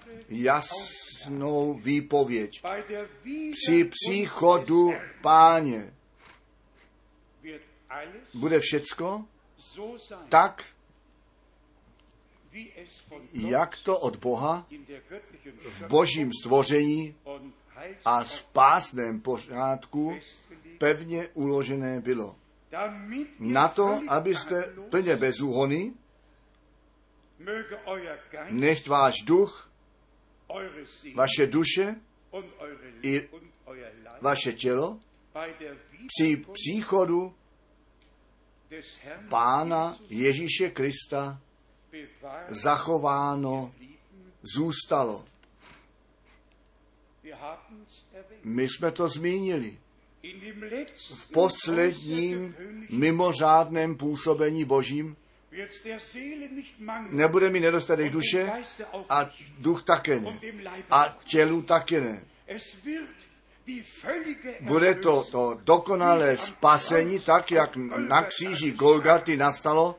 [1.22, 2.62] jasnou výpověď.
[3.52, 5.94] Při příchodu páně
[8.34, 9.24] bude všecko
[10.28, 10.64] tak,
[13.32, 14.66] jak to od Boha
[15.64, 17.16] v božím stvoření
[18.04, 20.16] a spásném pořádku
[20.78, 22.36] pevně uložené bylo.
[23.38, 25.92] Na to, abyste plně bez úhony,
[28.50, 29.71] nechť váš duch,
[31.14, 31.96] vaše duše,
[33.02, 33.28] i
[34.20, 35.00] vaše tělo
[36.06, 37.34] při příchodu
[39.28, 41.40] Pána Ježíše Krista
[42.48, 43.74] zachováno
[44.42, 45.24] zůstalo.
[48.44, 49.78] My jsme to zmínili.
[51.14, 52.54] V posledním
[52.90, 55.16] mimořádném působení Božím
[57.10, 58.52] nebude mi nedostatek duše
[59.08, 60.40] a duch také ne.
[60.90, 62.24] A tělu také ne.
[64.60, 69.98] Bude to, to dokonalé spasení, tak jak na kříži Golgaty nastalo,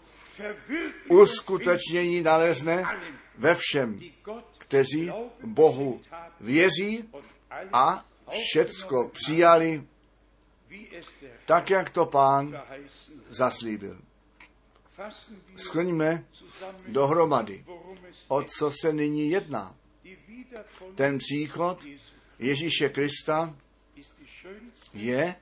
[1.07, 2.83] uskutečnění nalezne
[3.37, 3.99] ve všem,
[4.57, 5.11] kteří
[5.43, 6.01] Bohu
[6.39, 7.09] věří
[7.73, 9.83] a všecko přijali,
[11.45, 12.61] tak jak to pán
[13.29, 14.02] zaslíbil.
[15.55, 16.25] Skloníme
[16.87, 17.65] dohromady,
[18.27, 19.75] o co se nyní jedná.
[20.95, 21.85] Ten příchod
[22.39, 23.55] Ježíše Krista
[24.93, 25.35] je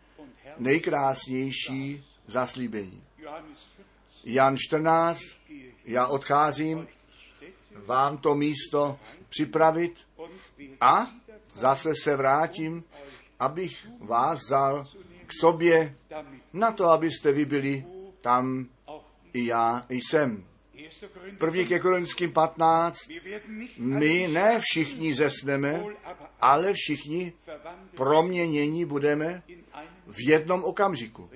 [0.57, 3.03] nejkrásnější zaslíbení.
[3.17, 6.87] Johannes 14 Jan 14, gehe já odcházím
[7.85, 8.99] vám to místo
[9.29, 10.07] připravit
[10.81, 11.07] a
[11.53, 12.83] zase se vrátím,
[13.39, 14.87] abych vás vzal
[15.27, 15.95] k sobě
[16.53, 17.85] na to, abyste vy byli
[18.21, 18.67] tam
[19.33, 20.45] i já jsem.
[20.73, 21.07] 1.
[21.13, 23.07] Korinther První ke Korinským 15.
[23.07, 25.83] Wir werden nicht My ne všichni zesneme,
[26.41, 27.33] ale všichni
[27.95, 29.43] proměnění budeme
[30.07, 31.29] v jednom okamžiku.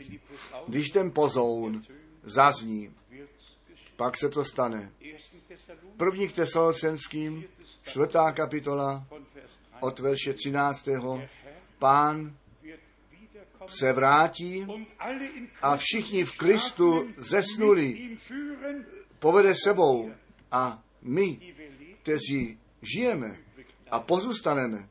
[0.67, 1.83] Když ten pozoun
[2.23, 2.93] zazní,
[3.95, 4.91] pak se to stane.
[4.99, 5.19] 1.
[5.47, 7.43] Thessalonicher První k Tesalocenským,
[7.83, 10.85] čtvrtá kapitola, von Vers 3 od verše 13.
[10.85, 11.29] Der Herr
[11.79, 12.35] Pán
[13.67, 14.67] se vrátí
[15.61, 18.17] a všichni v Kristu zesnuli.
[19.19, 20.11] povede sebou
[20.51, 21.53] a my,
[22.01, 23.37] kteří žijeme
[23.91, 24.89] a pozůstaneme,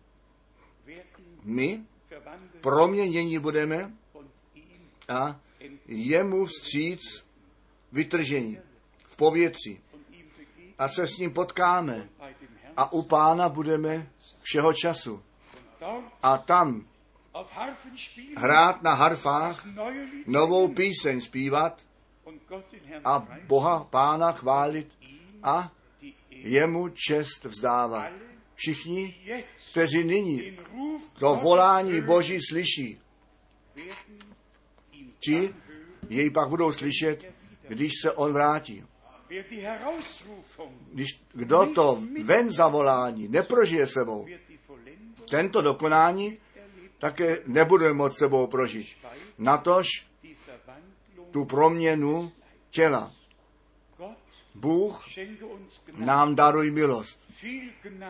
[1.42, 1.84] my
[2.60, 3.92] proměnění budeme
[5.08, 5.40] a
[5.86, 7.00] jemu vstříc
[7.92, 8.58] vytržení
[9.06, 9.80] v povětří
[10.78, 12.08] a se s ním potkáme
[12.76, 14.10] a u pána budeme
[14.40, 15.22] všeho času.
[16.22, 16.86] A tam
[18.37, 19.66] hrát na harfách,
[20.26, 21.80] novou píseň zpívat
[23.05, 24.89] a Boha pána chválit
[25.43, 25.72] a
[26.30, 28.09] jemu čest vzdávat.
[28.55, 29.14] Všichni,
[29.70, 30.59] kteří nyní
[31.18, 33.01] to volání Boží slyší,
[35.19, 35.55] ti
[36.09, 37.35] jej pak budou slyšet,
[37.69, 38.85] když se on vrátí.
[40.93, 44.27] Když kdo to ven zavolání neprožije sebou,
[45.31, 46.39] tento dokonání
[46.98, 48.88] také nebude moct sebou prožít.
[49.38, 49.86] Natož
[51.30, 52.32] tu proměnu
[52.70, 53.12] těla.
[54.54, 55.04] Bůh
[55.92, 57.20] nám daruj milost,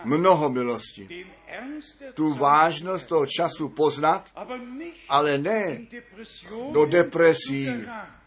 [0.04, 1.26] mnoho milosti.
[2.14, 4.30] Tu vážnost toho času poznat,
[5.08, 5.80] ale ne
[6.72, 7.68] do depresí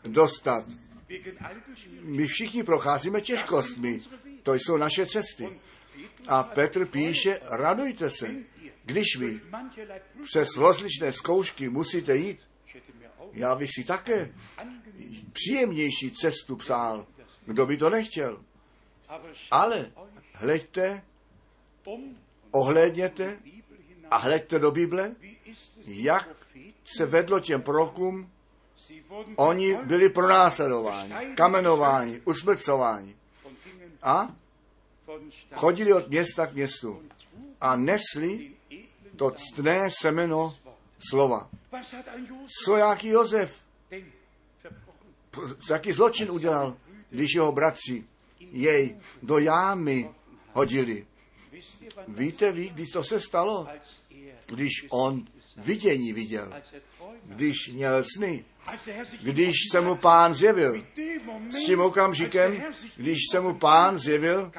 [0.03, 0.65] dostat.
[2.01, 3.99] My všichni procházíme těžkostmi.
[4.43, 5.59] To jsou naše cesty.
[6.27, 8.35] A Petr píše, radujte se,
[8.88, 9.41] když vy
[10.23, 12.39] přes rozličné zkoušky musíte jít.
[13.34, 14.34] Já bych si také
[15.34, 17.07] příjemnější cestu přál.
[17.45, 18.43] Kdo by to nechtěl?
[19.51, 19.91] Ale
[20.34, 21.03] hleďte,
[22.51, 23.39] ohlédněte
[24.11, 25.15] a hleďte do Bible,
[25.85, 26.35] jak
[26.97, 28.30] se vedlo těm wurden
[29.35, 33.15] Oni byli pronásledováni, kamenováni, usmrcováni
[34.03, 34.35] a
[35.53, 37.03] chodili od města k městu
[37.61, 38.56] a nesli
[39.18, 40.56] to ctné semeno
[41.10, 41.49] slova.
[42.65, 43.14] Co jaký
[45.31, 46.77] p- jaký zločin udělal,
[47.10, 48.03] když jeho bratři
[48.39, 50.10] jej do jámy
[50.53, 51.07] hodili.
[52.07, 53.68] Víte vy, když to se stalo?
[54.45, 55.27] Když on
[55.57, 56.53] vidění viděl,
[57.23, 58.45] když měl sny,
[59.22, 60.85] když se mu pán zjevil.
[61.49, 62.64] S tím okamžikem,
[62.98, 64.52] když se mu pán zjevil,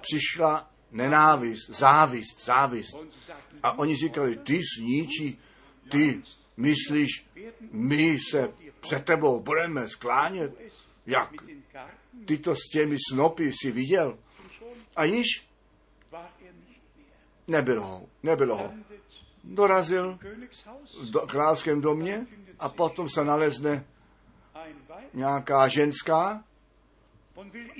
[0.00, 2.96] přišla nenávist, závist, závist.
[3.64, 5.38] A oni říkali, ty sníči,
[5.90, 6.22] ty
[6.56, 7.26] myslíš,
[7.70, 10.52] my se před tebou budeme sklánět.
[11.06, 11.30] Jak?
[12.24, 14.18] Ty to s těmi snopy si viděl.
[14.96, 15.26] A již
[17.48, 18.72] nebylo ho, nebylo ho.
[19.44, 20.18] Dorazil
[21.10, 22.26] do, královském domě
[22.58, 23.84] a potom se nalezne
[25.14, 26.44] nějaká ženská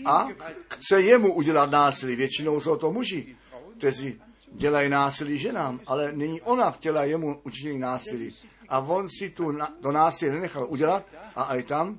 [0.06, 0.28] a
[0.73, 2.16] chce jemu udělat násilí.
[2.16, 3.36] Většinou jsou to muži,
[3.78, 4.20] kteří
[4.55, 8.35] dělají násilí ženám, ale nyní ona chtěla jemu učinit násilí.
[8.68, 11.06] A on si tu, na- to násilí nenechal udělat
[11.36, 11.98] a i tam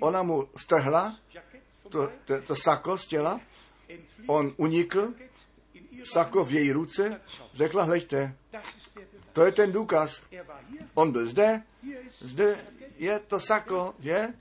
[0.00, 1.16] ona mu strhla
[1.88, 3.40] to, to, to sako z těla,
[4.26, 5.14] on unikl,
[6.04, 7.20] sako v její ruce,
[7.54, 8.34] řekla, hleďte,
[9.32, 10.22] to je ten důkaz.
[10.94, 11.62] On byl zde,
[12.20, 12.58] zde
[12.98, 14.34] je to sako, je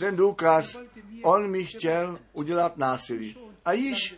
[0.00, 0.76] ten důkaz.
[1.22, 3.36] On mi chtěl udělat násilí.
[3.64, 4.16] A již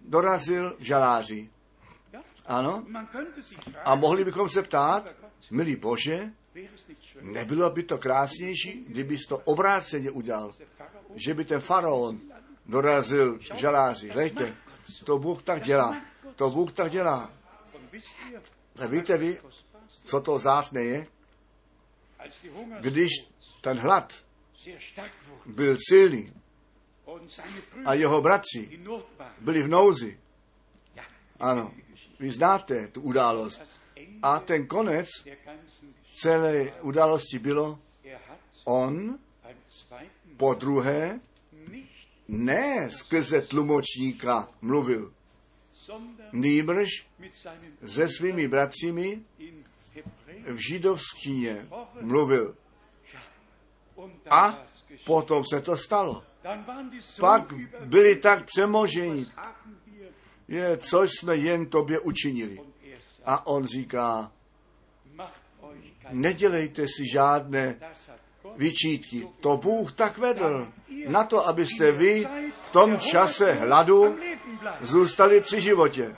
[0.00, 1.50] dorazil v žaláři.
[2.48, 2.84] Ano?
[3.84, 5.16] A mohli bychom se ptát,
[5.50, 6.32] milý Bože,
[7.20, 10.54] nebylo by to krásnější, kdybys to obráceně udělal,
[11.14, 12.20] že by ten faraon
[12.66, 14.08] dorazil v žaláři.
[14.08, 14.56] Hleďte,
[15.04, 16.02] to Bůh tak dělá.
[16.36, 17.32] To Bůh tak dělá.
[18.88, 19.40] Víte vy,
[20.02, 21.06] co to zásné je?
[22.80, 23.10] Když
[23.60, 24.14] ten hlad
[25.46, 26.32] byl silný
[27.84, 28.80] a jeho bratři
[29.40, 30.20] byli v nouzi,
[31.40, 31.72] ano,
[32.18, 33.62] vy znáte tu událost.
[34.22, 35.08] A ten konec
[36.22, 37.78] celé události bylo,
[38.64, 39.18] on
[40.36, 41.20] po druhé
[42.28, 45.12] ne skrze tlumočníka mluvil,
[46.32, 46.88] nýbrž
[47.86, 49.22] se svými bratřími
[50.46, 51.68] v židovštině
[52.00, 52.56] mluvil.
[54.30, 54.66] A
[55.04, 56.24] potom se to stalo.
[57.20, 57.52] Pak
[57.84, 59.26] byli tak přemoženi,
[60.48, 62.60] je, co jsme jen tobě učinili.
[63.24, 64.32] A on říká,
[66.10, 67.80] nedělejte si žádné
[68.56, 69.28] vyčítky.
[69.40, 70.68] To Bůh tak vedl
[71.08, 72.28] na to, abyste vy
[72.62, 74.18] v tom čase hladu
[74.80, 76.16] zůstali při životě.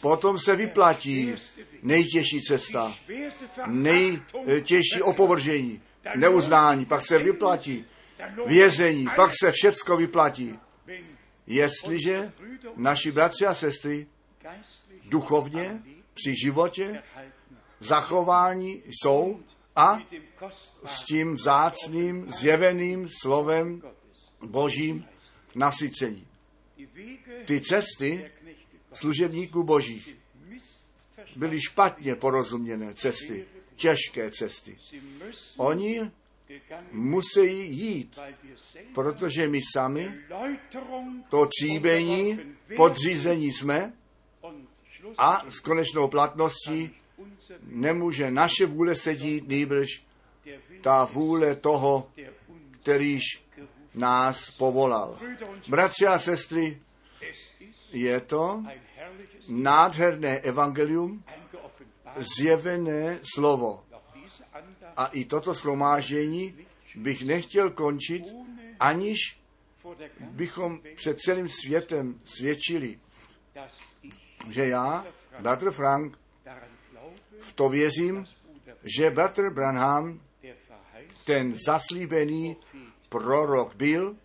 [0.00, 1.34] Potom se vyplatí
[1.82, 2.92] nejtěžší cesta,
[3.66, 5.82] nejtěžší opovržení,
[6.16, 7.84] neuznání, pak se vyplatí
[8.46, 10.58] vězení, pak se všecko vyplatí.
[11.46, 12.32] Jestliže
[12.76, 14.06] naši bratři a sestry
[15.04, 15.82] duchovně
[16.14, 17.02] při životě
[17.80, 19.40] zachování jsou
[19.76, 19.98] a
[20.84, 23.82] s tím vzácným zjeveným slovem
[24.40, 25.04] božím
[25.54, 26.26] nasycení.
[27.46, 28.30] Ty cesty
[28.92, 30.16] služebníků božích
[31.36, 33.46] byly špatně porozuměné cesty,
[33.76, 34.78] těžké cesty.
[35.56, 36.10] Oni
[36.92, 38.18] musí jít,
[38.94, 40.14] protože my sami
[41.28, 42.38] to tříbení
[42.76, 43.92] podřízení jsme
[45.18, 46.90] a s konečnou platností
[47.62, 49.86] nemůže naše vůle sedít, Wille,
[50.80, 52.10] ta vůle toho,
[52.70, 53.22] kterýž
[53.94, 55.18] nás povolal.
[55.68, 56.80] Bratři a sestry,
[57.92, 58.64] je to
[59.48, 61.24] nádherné evangelium,
[62.16, 63.84] zjevené slovo.
[64.96, 68.24] A i toto schromáždění bych nechtěl končit,
[68.80, 69.18] aniž
[70.20, 73.00] bychom před celým světem svědčili,
[74.48, 75.06] že já,
[75.40, 76.18] bratr Frank,
[77.40, 78.26] v to věřím,
[78.96, 80.20] že bratr Branham,
[81.24, 82.56] ten zaslíbený
[83.08, 84.16] prorok byl,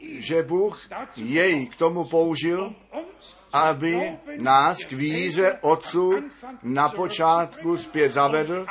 [0.00, 2.74] že Bůh jej k tomu použil,
[3.52, 6.12] aby nás k víře Otců
[6.62, 8.66] na počátku zpět zavedl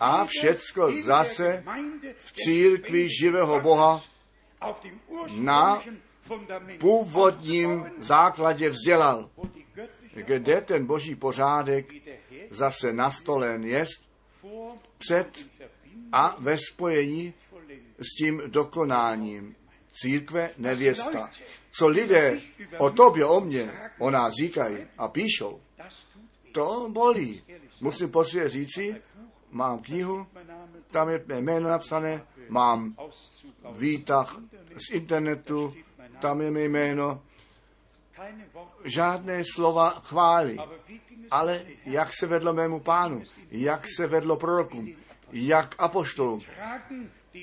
[0.00, 1.64] a všecko zase
[2.16, 4.02] v církvi živého Boha
[5.30, 5.82] na
[6.78, 9.30] původním základě vzdělal,
[10.14, 11.92] kde ten boží pořádek
[12.50, 14.04] zase nastolen jest
[14.98, 15.38] před
[16.12, 17.34] a ve spojení
[17.98, 19.56] s tím dokonáním
[19.92, 21.30] církve nevěsta.
[21.78, 22.40] Co lidé
[22.78, 25.60] o tobě, o mně, o nás říkají a píšou,
[26.52, 27.42] to bolí.
[27.80, 29.02] Musím posvět říci,
[29.50, 30.26] mám knihu,
[30.90, 32.96] tam je mé jméno napsané, mám
[33.78, 34.40] výtah
[34.76, 35.74] z internetu,
[36.20, 37.22] tam je mé jméno,
[38.84, 40.58] žádné slova chvály,
[41.30, 44.96] ale jak se vedlo mému pánu, jak se vedlo prorokům,
[45.32, 46.40] jak apoštolům.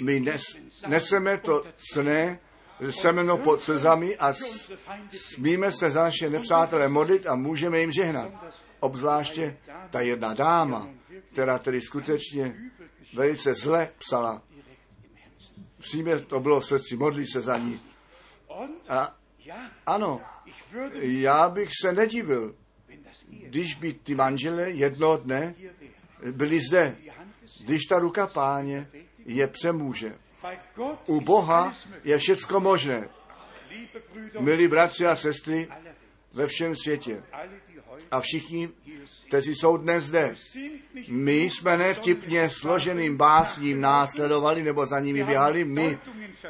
[0.01, 0.41] My nes,
[0.87, 1.63] neseme to
[1.93, 2.39] cné
[2.89, 4.33] semeno pod slzami a
[5.09, 8.31] smíme se za naše nepřátelé modlit a můžeme jim žehnat.
[8.79, 9.57] Obzvláště
[9.89, 10.89] ta jedna dáma,
[11.31, 12.55] která tedy skutečně
[13.13, 14.41] velice zle psala.
[15.77, 17.81] Přímě to bylo v srdci, modlí se za ní.
[18.89, 19.15] A
[19.85, 20.21] ano,
[21.01, 22.55] já bych se nedivil,
[23.27, 25.55] když by ty manžele jednoho dne
[26.31, 26.97] byli zde,
[27.59, 28.89] když ta ruka páně
[29.25, 30.17] je přemůže.
[31.05, 31.73] U Boha
[32.03, 33.09] je všecko možné.
[34.39, 35.67] Milí bratři a sestry
[36.33, 37.23] ve všem světě
[38.11, 38.69] a všichni,
[39.27, 40.35] kteří jsou dnes zde.
[41.07, 45.99] My jsme nevtipně složeným básním následovali nebo za nimi běhali, my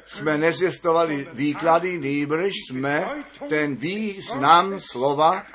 [0.05, 5.45] jsme nezjistovali výklady, nýbrž jsme ten význam slova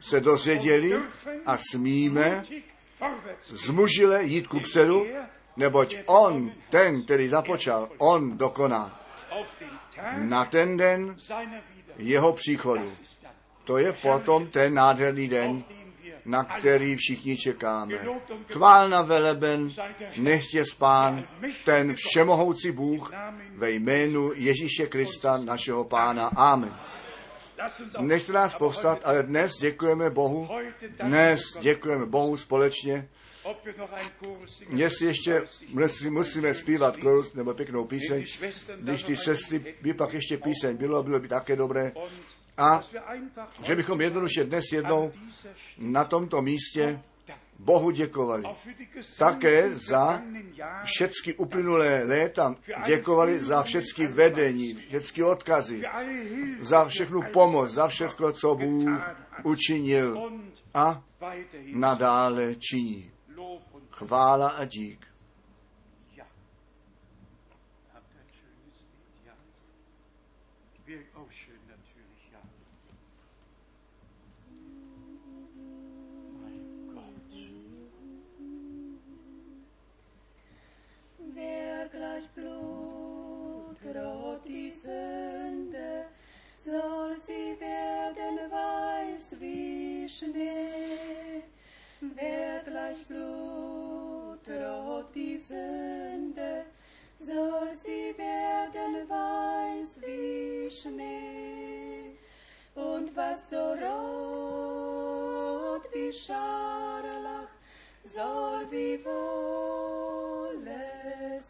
[0.00, 1.02] se dozvěděli
[1.46, 2.42] a smíme
[3.42, 5.06] zmužile jít ku předu,
[5.56, 9.00] neboť on, ten, který započal, on dokoná.
[10.16, 11.16] Na ten den
[11.96, 12.92] jeho příchodu.
[13.64, 15.64] To je potom ten nádherný den,
[16.24, 17.94] na který všichni čekáme.
[18.52, 19.70] Chválna veleben,
[20.16, 21.28] nechtě spán,
[21.64, 23.12] ten všemohoucí Bůh
[23.54, 26.30] ve jménu Ježíše Krista, našeho Pána.
[26.36, 26.76] Amen.
[28.00, 30.48] Nechte nás povstat, ale dnes děkujeme Bohu,
[31.02, 33.08] dnes děkujeme Bohu společně.
[34.76, 35.42] Jestli ještě
[36.10, 38.24] musíme zpívat korus nebo pěknou píseň,
[38.80, 41.92] když ty sestry by pak ještě píseň bylo, bylo by také dobré.
[42.56, 42.82] A
[43.62, 45.12] že bychom jednoduše dnes jednou
[45.78, 47.00] na tomto místě
[47.58, 48.42] Bohu děkovali.
[49.18, 50.22] Také za
[50.84, 52.54] všechny uplynulé léta
[52.86, 55.82] děkovali za všechny vedení, všechny odkazy,
[56.60, 59.00] za všechnu pomoc, za všechno, co Bůh
[59.42, 60.30] učinil.
[60.74, 61.02] a
[61.74, 63.10] nadále činí.
[64.00, 65.12] Chvála a dík.
[81.34, 86.06] Wer gleich Blut droht die Sünde,
[86.56, 91.44] soll sie werden weiß wie Schnee.
[92.02, 96.64] Wer gleich Blut droht die Sünde,
[97.18, 102.16] soll sie werden weiß wie Schnee.
[102.74, 105.02] Und was so rot
[105.92, 107.50] wie Scharlach,
[108.02, 110.72] soll wie Wolle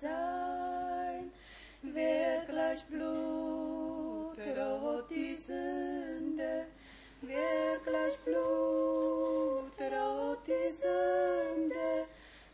[0.00, 1.30] sein.
[1.82, 6.66] Wer gleich Blut droht die Sünde,
[7.22, 8.80] wer gleich Blut
[9.78, 10.29] die
[10.90, 12.06] Sünde,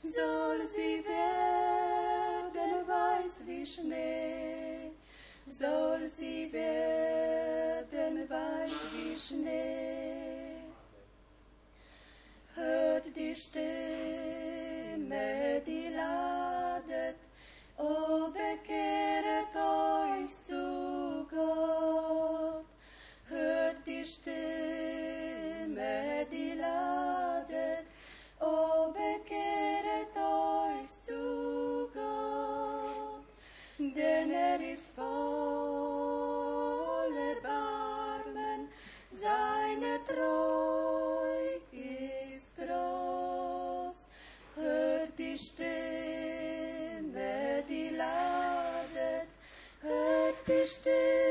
[0.03, 4.91] soll sie werden weiß wie Schnee,
[5.47, 10.57] soll sie werden weiß wie Schnee.
[12.55, 13.65] Hört die Stimme,
[15.67, 17.19] die ladet,
[17.79, 20.06] o bekehret euch
[50.87, 51.26] stay.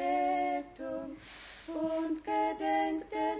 [0.00, 1.16] Übertretung
[1.68, 3.36] und gedenkt der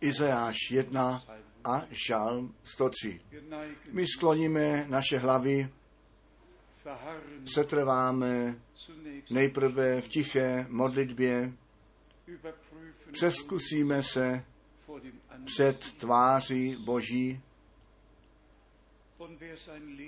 [0.00, 1.22] Izajáš 1
[1.64, 3.20] a Žálm 103.
[3.30, 5.68] Wir neigen, My skloníme naše hlavy,
[7.44, 8.60] setrváme
[9.30, 11.52] nejprve v tiché modlitbě,
[13.12, 14.44] přeskusíme se
[15.44, 17.40] před tváří Boží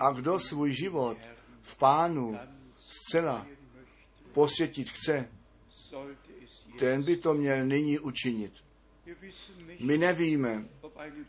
[0.01, 1.19] a kdo svůj život
[1.63, 2.39] v Pánu
[2.79, 3.47] zcela
[4.33, 5.29] posvětit chce,
[6.79, 8.68] ten by to měl nyní učinit.
[9.79, 10.69] My nevíme,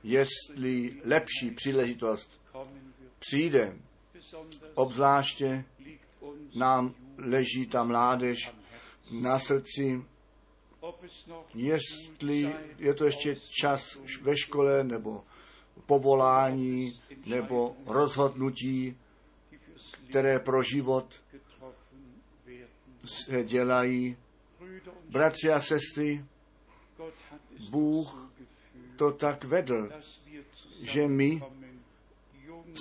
[0.03, 2.41] jestli lepší příležitost
[3.19, 3.77] přijde.
[4.73, 5.65] Obzvláště
[6.55, 8.51] nám leží ta mládež
[9.11, 10.03] na srdci,
[11.55, 13.81] jestli je to ještě čas
[14.21, 15.23] ve škole nebo
[15.85, 18.97] povolání nebo rozhodnutí,
[20.09, 21.21] které pro život
[23.05, 24.17] se dělají.
[25.09, 26.25] Bratři a sestry,
[27.69, 28.28] Bůh
[28.99, 29.89] to tak vedl,
[30.81, 31.43] že my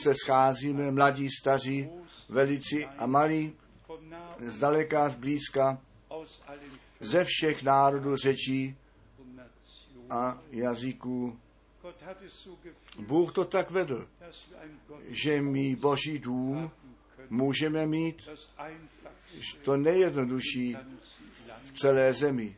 [0.02, 1.88] se scházíme, mladí, staří,
[2.28, 3.52] velici a malí,
[4.38, 5.80] zdaleka, zblízka,
[7.00, 8.76] ze všech národů, řečí
[10.10, 11.38] a jazyků.
[12.98, 14.08] Bůh to tak vedl,
[15.08, 16.70] že my Boží dům
[17.30, 18.28] můžeme mít
[19.62, 20.76] to nejjednodušší
[21.62, 22.56] v celé zemi.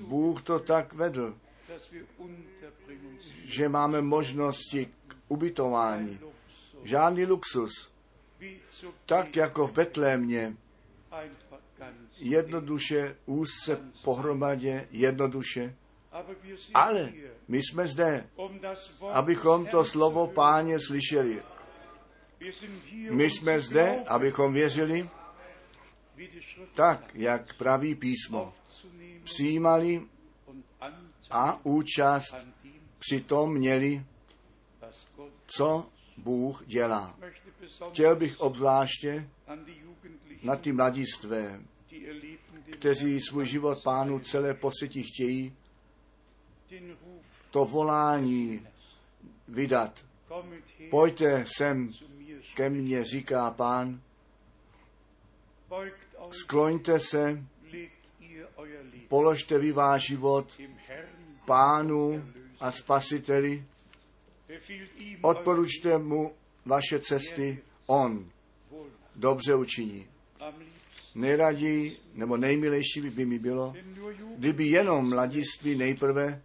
[0.00, 1.38] Bůh to tak vedl,
[3.44, 6.18] že máme možnosti k ubytování.
[6.84, 7.90] Žádný luxus.
[9.06, 10.56] Tak jako v Betlémě,
[12.18, 15.76] jednoduše, úzce pohromadě, jednoduše.
[16.74, 17.12] Ale
[17.48, 18.60] my jsme zde, um
[19.12, 21.42] abychom to slovo páně slyšeli.
[23.10, 25.08] My um jsme zde, abychom věřili
[26.74, 28.54] tak, jak praví písmo.
[29.24, 30.06] Přijímali
[31.30, 32.34] a účast
[32.98, 34.04] přitom měli,
[35.46, 35.86] co
[36.16, 37.16] Bůh dělá.
[37.90, 39.28] Chtěl bych obzvláště
[40.42, 41.60] na ty mladistvé,
[42.72, 45.56] kteří svůj život pánu celé posvětí chtějí,
[47.50, 48.66] to volání
[49.48, 50.04] vydat.
[50.90, 51.92] Pojďte sem
[52.54, 54.00] ke mně, říká pán,
[56.30, 57.44] skloňte se,
[59.08, 60.58] položte vy váš život
[61.50, 62.22] pánu
[62.60, 63.64] a spasiteli,
[65.22, 66.32] odporučte mu
[66.66, 68.30] vaše cesty, on
[69.16, 70.06] dobře učiní.
[71.14, 73.74] Nejraději, nebo nejmilejší by mi bylo,
[74.36, 76.42] kdyby jenom mladiství nejprve,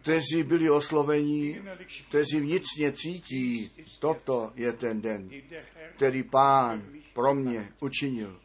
[0.00, 1.62] kteří byli osloveni,
[2.08, 5.30] kteří vnitřně cítí, toto je ten den,
[5.96, 6.84] který pán
[7.14, 8.40] pro mě učinil,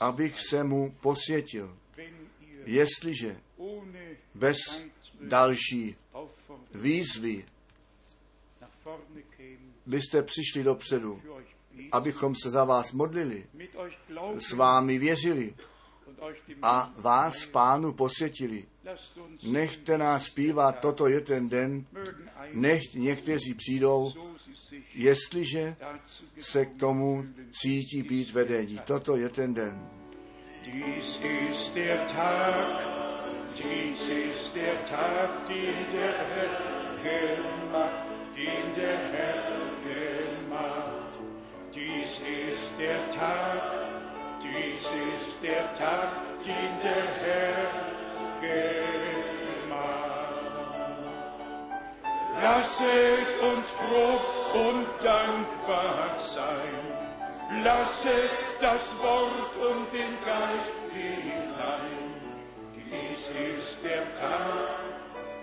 [0.00, 1.76] abych se mu posvětil.
[2.64, 3.36] Jestliže
[4.34, 4.56] bez
[5.20, 5.96] další
[6.74, 7.44] výzvy
[9.86, 11.22] byste přišli dopředu,
[11.92, 13.46] abychom se za vás modlili,
[14.38, 15.54] s vámi věřili
[16.62, 18.66] a vás pánu posvětili.
[19.42, 21.86] Nechte nás zpívat, toto je ten den,
[22.52, 24.12] nechť někteří přijdou,
[24.94, 25.76] jestliže
[26.40, 28.80] se k tomu cítí být vedení.
[28.86, 30.01] Toto je ten den.
[30.64, 32.78] Dies ist der Tag,
[33.58, 38.06] dies ist der Tag, den der Herr gemacht,
[38.36, 39.42] den der Herr
[39.82, 41.18] gemacht.
[41.74, 43.62] Dies ist der Tag,
[44.40, 46.12] dies ist der Tag,
[46.44, 47.66] den der Herr
[48.40, 49.02] gemacht.
[52.40, 54.20] Lasset uns froh
[54.54, 56.91] und dankbar sein.
[57.60, 58.30] Lasset
[58.60, 62.14] das Wort und den Geist hinein.
[62.74, 64.80] Dies ist der Tag,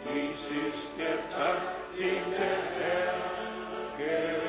[0.06, 1.62] dies ist der Tag,
[1.98, 3.30] den der Herr
[3.98, 4.40] gemacht.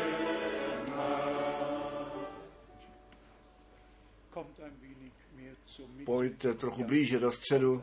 [6.04, 7.82] Pojďte trochu blíže do středu,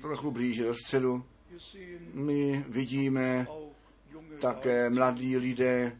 [0.00, 1.24] trochu blíže do středu.
[2.12, 3.46] My vidíme
[4.40, 5.98] také mladí lidé,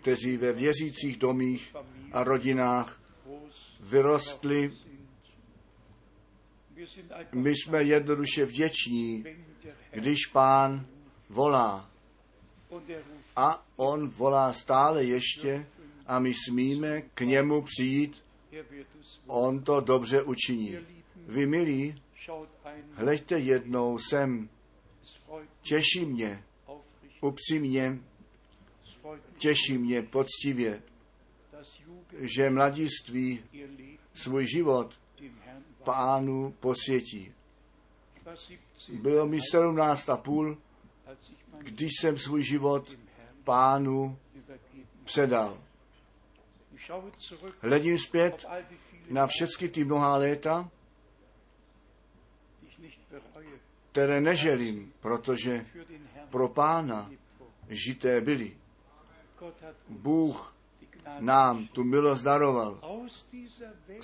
[0.00, 1.76] kteří ve věřících domích
[2.12, 3.02] a rodinách
[3.80, 4.70] vyrostli.
[7.32, 9.24] My jsme jednoduše vděční,
[9.90, 10.86] když pán
[11.28, 11.90] volá.
[13.36, 15.66] A on volá stále ještě
[16.06, 18.24] a my smíme k němu přijít,
[19.26, 20.76] on to dobře učiní.
[21.16, 22.02] Vy milí,
[22.92, 24.48] hleďte jednou sem,
[25.62, 26.44] těší mě,
[27.20, 27.98] upřímně,
[29.44, 30.82] těší mě poctivě,
[32.18, 33.44] že mladiství
[34.14, 35.00] svůj život
[35.82, 37.32] pánu posvětí.
[38.16, 40.58] Ich war 17, Bylo mi 17 a půl,
[41.58, 42.98] když jsem svůj život
[43.44, 44.18] pánu
[45.04, 45.58] předal.
[47.60, 48.46] Hledím zpět
[49.10, 50.70] na všechny ty mnohá léta,
[53.92, 55.66] které neželím, protože
[56.30, 57.10] pro pána
[57.68, 58.63] žité byli.
[59.88, 60.54] Bůh
[61.18, 62.80] nám tu milost daroval.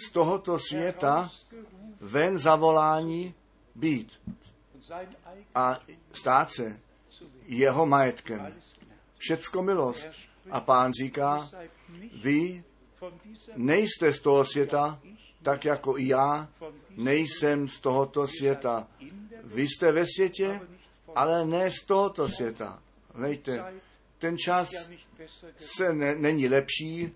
[0.09, 1.31] Z tohoto světa
[2.01, 3.35] ven zavolání
[3.75, 4.21] být
[5.55, 5.79] a
[6.13, 6.81] stát se
[7.47, 8.55] jeho majetkem.
[9.19, 10.09] Všecko milost.
[10.51, 11.51] A pán říká,
[12.23, 12.65] vy
[13.57, 15.01] nejste z toho světa,
[15.43, 16.49] tak jako i já
[16.91, 18.89] nejsem z tohoto světa.
[19.45, 20.61] Vy jste ve světě,
[21.15, 22.83] ale ne z tohoto světa.
[23.21, 23.49] Zeit
[24.19, 24.71] ten čas
[25.57, 27.13] se ne, není lepší.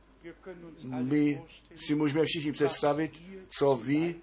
[0.84, 1.42] My
[1.76, 3.22] si můžeme všichni představit,
[3.58, 4.14] co vy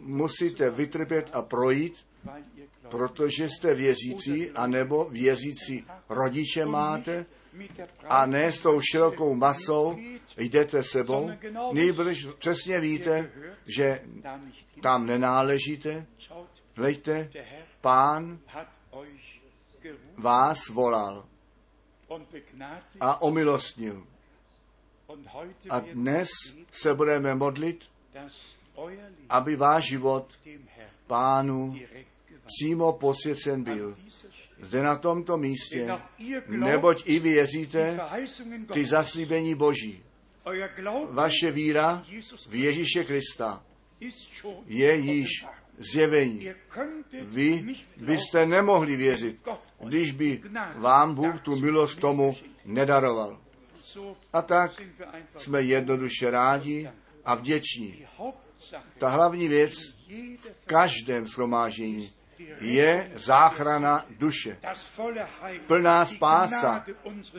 [0.00, 1.94] musíte vytrpět a projít,
[2.90, 7.26] protože jste věřící, anebo věřící rodiče máte,
[8.08, 9.96] a ne s tou širokou masou
[10.36, 11.30] jdete sebou,
[11.72, 13.30] nejbrž přesně víte,
[13.76, 14.00] že
[14.82, 16.06] tam nenáležíte.
[16.76, 17.26] Herr
[17.80, 18.38] pán
[20.16, 21.24] vás volal
[23.00, 24.06] a omilostnil.
[25.70, 26.28] A dnes
[26.70, 27.84] se budeme modlit,
[29.28, 30.38] aby váš život
[31.06, 31.74] pánu
[32.46, 33.96] přímo posvěcen byl.
[34.60, 35.98] Zde na tomto místě,
[36.48, 37.98] neboť i věříte
[38.72, 40.02] ty zaslíbení Boží.
[41.10, 42.04] Vaše víra
[42.48, 43.64] v Ježíše Krista
[44.66, 45.28] je již
[45.82, 46.48] zjevení.
[47.22, 49.48] Vy byste nemohli věřit,
[49.80, 50.40] když by
[50.76, 53.38] vám Bůg tu milost tomu nedaroval.
[54.32, 54.82] A tak
[55.36, 56.90] jsme jednoduše rádi
[57.24, 58.06] a vděční.
[58.98, 59.72] Ta hlavní věc
[60.38, 62.12] v každém shromáždění
[62.60, 64.58] je záchrana duše.
[65.66, 66.84] Plná spása,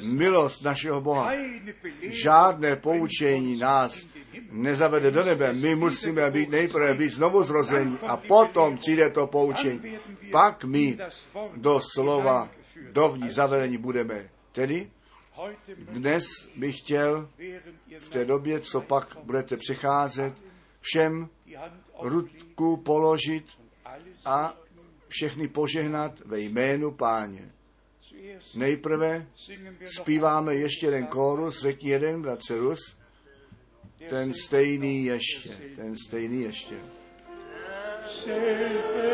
[0.01, 1.31] milost našeho Boha.
[2.01, 4.05] Žádné poučení nás
[4.51, 5.53] nezavede do nebe.
[5.53, 9.97] My musíme být nejprve být znovu zrození a potom přijde to poučení.
[10.31, 10.97] Pak my
[11.55, 12.49] do slova
[12.91, 14.29] dovnitř zavedení budeme.
[14.51, 14.91] Tedy
[15.77, 16.23] dnes
[16.55, 17.29] bych chtěl
[17.99, 20.33] v té době, co pak budete přicházet,
[20.81, 21.29] všem
[22.01, 23.45] ruku položit
[24.25, 24.57] a
[25.07, 27.51] všechny požehnat ve jménu páně.
[28.55, 29.27] Nejprve
[29.85, 32.95] zpíváme ještě jeden kórus, řekni jeden, bratře Rus,
[34.09, 36.75] ten stejný ještě, ten stejný ještě.
[38.05, 39.13] Selbe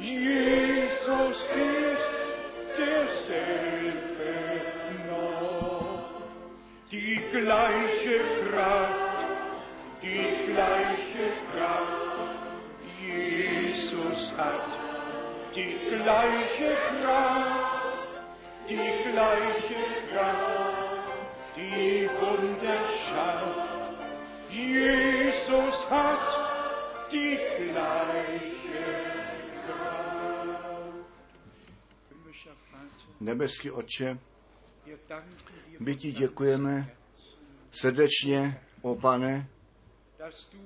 [0.00, 1.83] Jesus ist
[7.40, 9.18] gleiche Kraft,
[10.02, 12.30] die gleiche Kraft,
[13.00, 14.70] Jesus hat
[15.54, 18.08] die gleiche Kraft,
[18.68, 23.84] die gleiche Kraft, die Wunder schafft.
[24.50, 26.30] Jesus hat
[27.10, 28.84] die gleiche
[29.66, 30.04] Kraft.
[33.20, 34.18] Nebeský Otče,
[35.78, 37.03] my ti děkujeme
[37.80, 39.48] srdečně, o pane,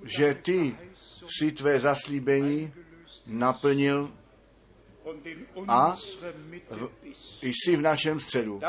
[0.05, 0.77] že ty
[1.39, 2.73] si tvé zaslíbení
[3.27, 4.13] naplnil
[5.69, 5.97] a
[6.71, 6.91] v-
[7.43, 8.61] jsi v našem středu.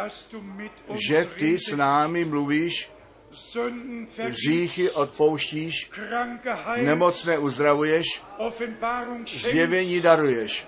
[1.09, 2.91] Že ty s námi mluvíš,
[4.17, 5.91] hříchy odpouštíš,
[6.81, 8.05] nemocné uzdravuješ,
[9.51, 10.67] zjevení daruješ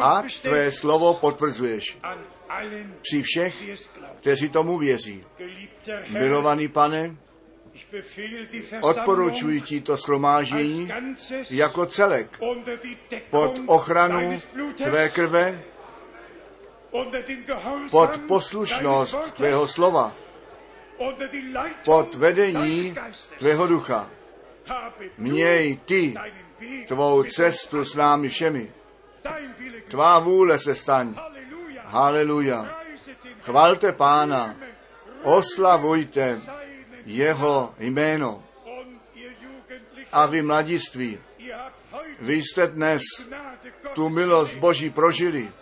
[0.00, 1.98] a tvé slovo potvrzuješ
[3.02, 3.54] při všech,
[4.20, 5.24] kteří tomu věří.
[6.08, 7.16] Milovaný pane,
[8.80, 9.96] odporučuji ti to
[10.86, 12.38] Ganzes jako celek
[13.30, 14.40] pod ochranu
[14.76, 15.62] tvé krve,
[17.90, 20.16] pod poslušnost tvého slova,
[21.84, 22.94] pod vedení
[23.38, 24.10] tvého ducha.
[25.18, 26.14] Měj ty
[26.86, 28.81] tvou cestu s námi všemi.
[29.88, 31.14] Tvá vůle se staň.
[31.84, 32.78] Haleluja.
[33.40, 34.56] Chvalte pána,
[35.22, 36.40] oslavujte
[37.06, 38.44] jeho jméno.
[40.12, 41.18] A vy mladiství,
[42.20, 43.02] vy jste dnes
[43.94, 44.54] tu milost.
[44.54, 45.52] Boží prožili.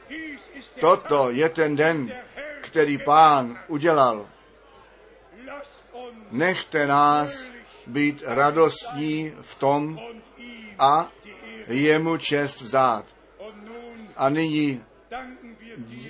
[0.81, 2.13] Toto je ten den,
[2.61, 4.29] který pán udělal.
[6.31, 7.51] Nechte nás
[7.87, 9.99] být radostní v tom
[10.79, 11.09] a
[11.67, 13.05] jemu čest vzdát.
[14.21, 14.85] A nyní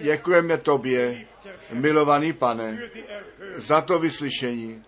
[0.02, 1.26] děkujeme tobě,
[1.70, 2.90] milovaný pane,
[3.56, 4.84] za to vyslyšení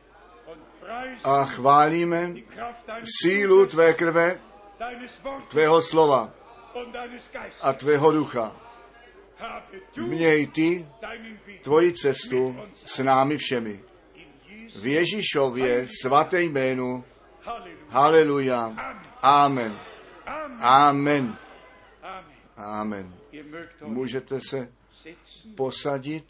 [1.24, 2.34] a chválíme
[3.22, 4.40] sílu tvé krve,
[5.48, 6.30] tvého slova
[7.62, 8.56] a tvého ducha.
[9.96, 10.86] Měj ty
[11.62, 13.80] tvoji cestu s námi všemi.
[14.76, 17.04] V Ježíšově svaté jménu.
[17.88, 18.76] Haleluja.
[19.22, 19.80] Amen.
[20.60, 21.36] Amen.
[22.56, 23.14] Amen.
[23.84, 24.72] Můžete se
[25.54, 26.26] posadit.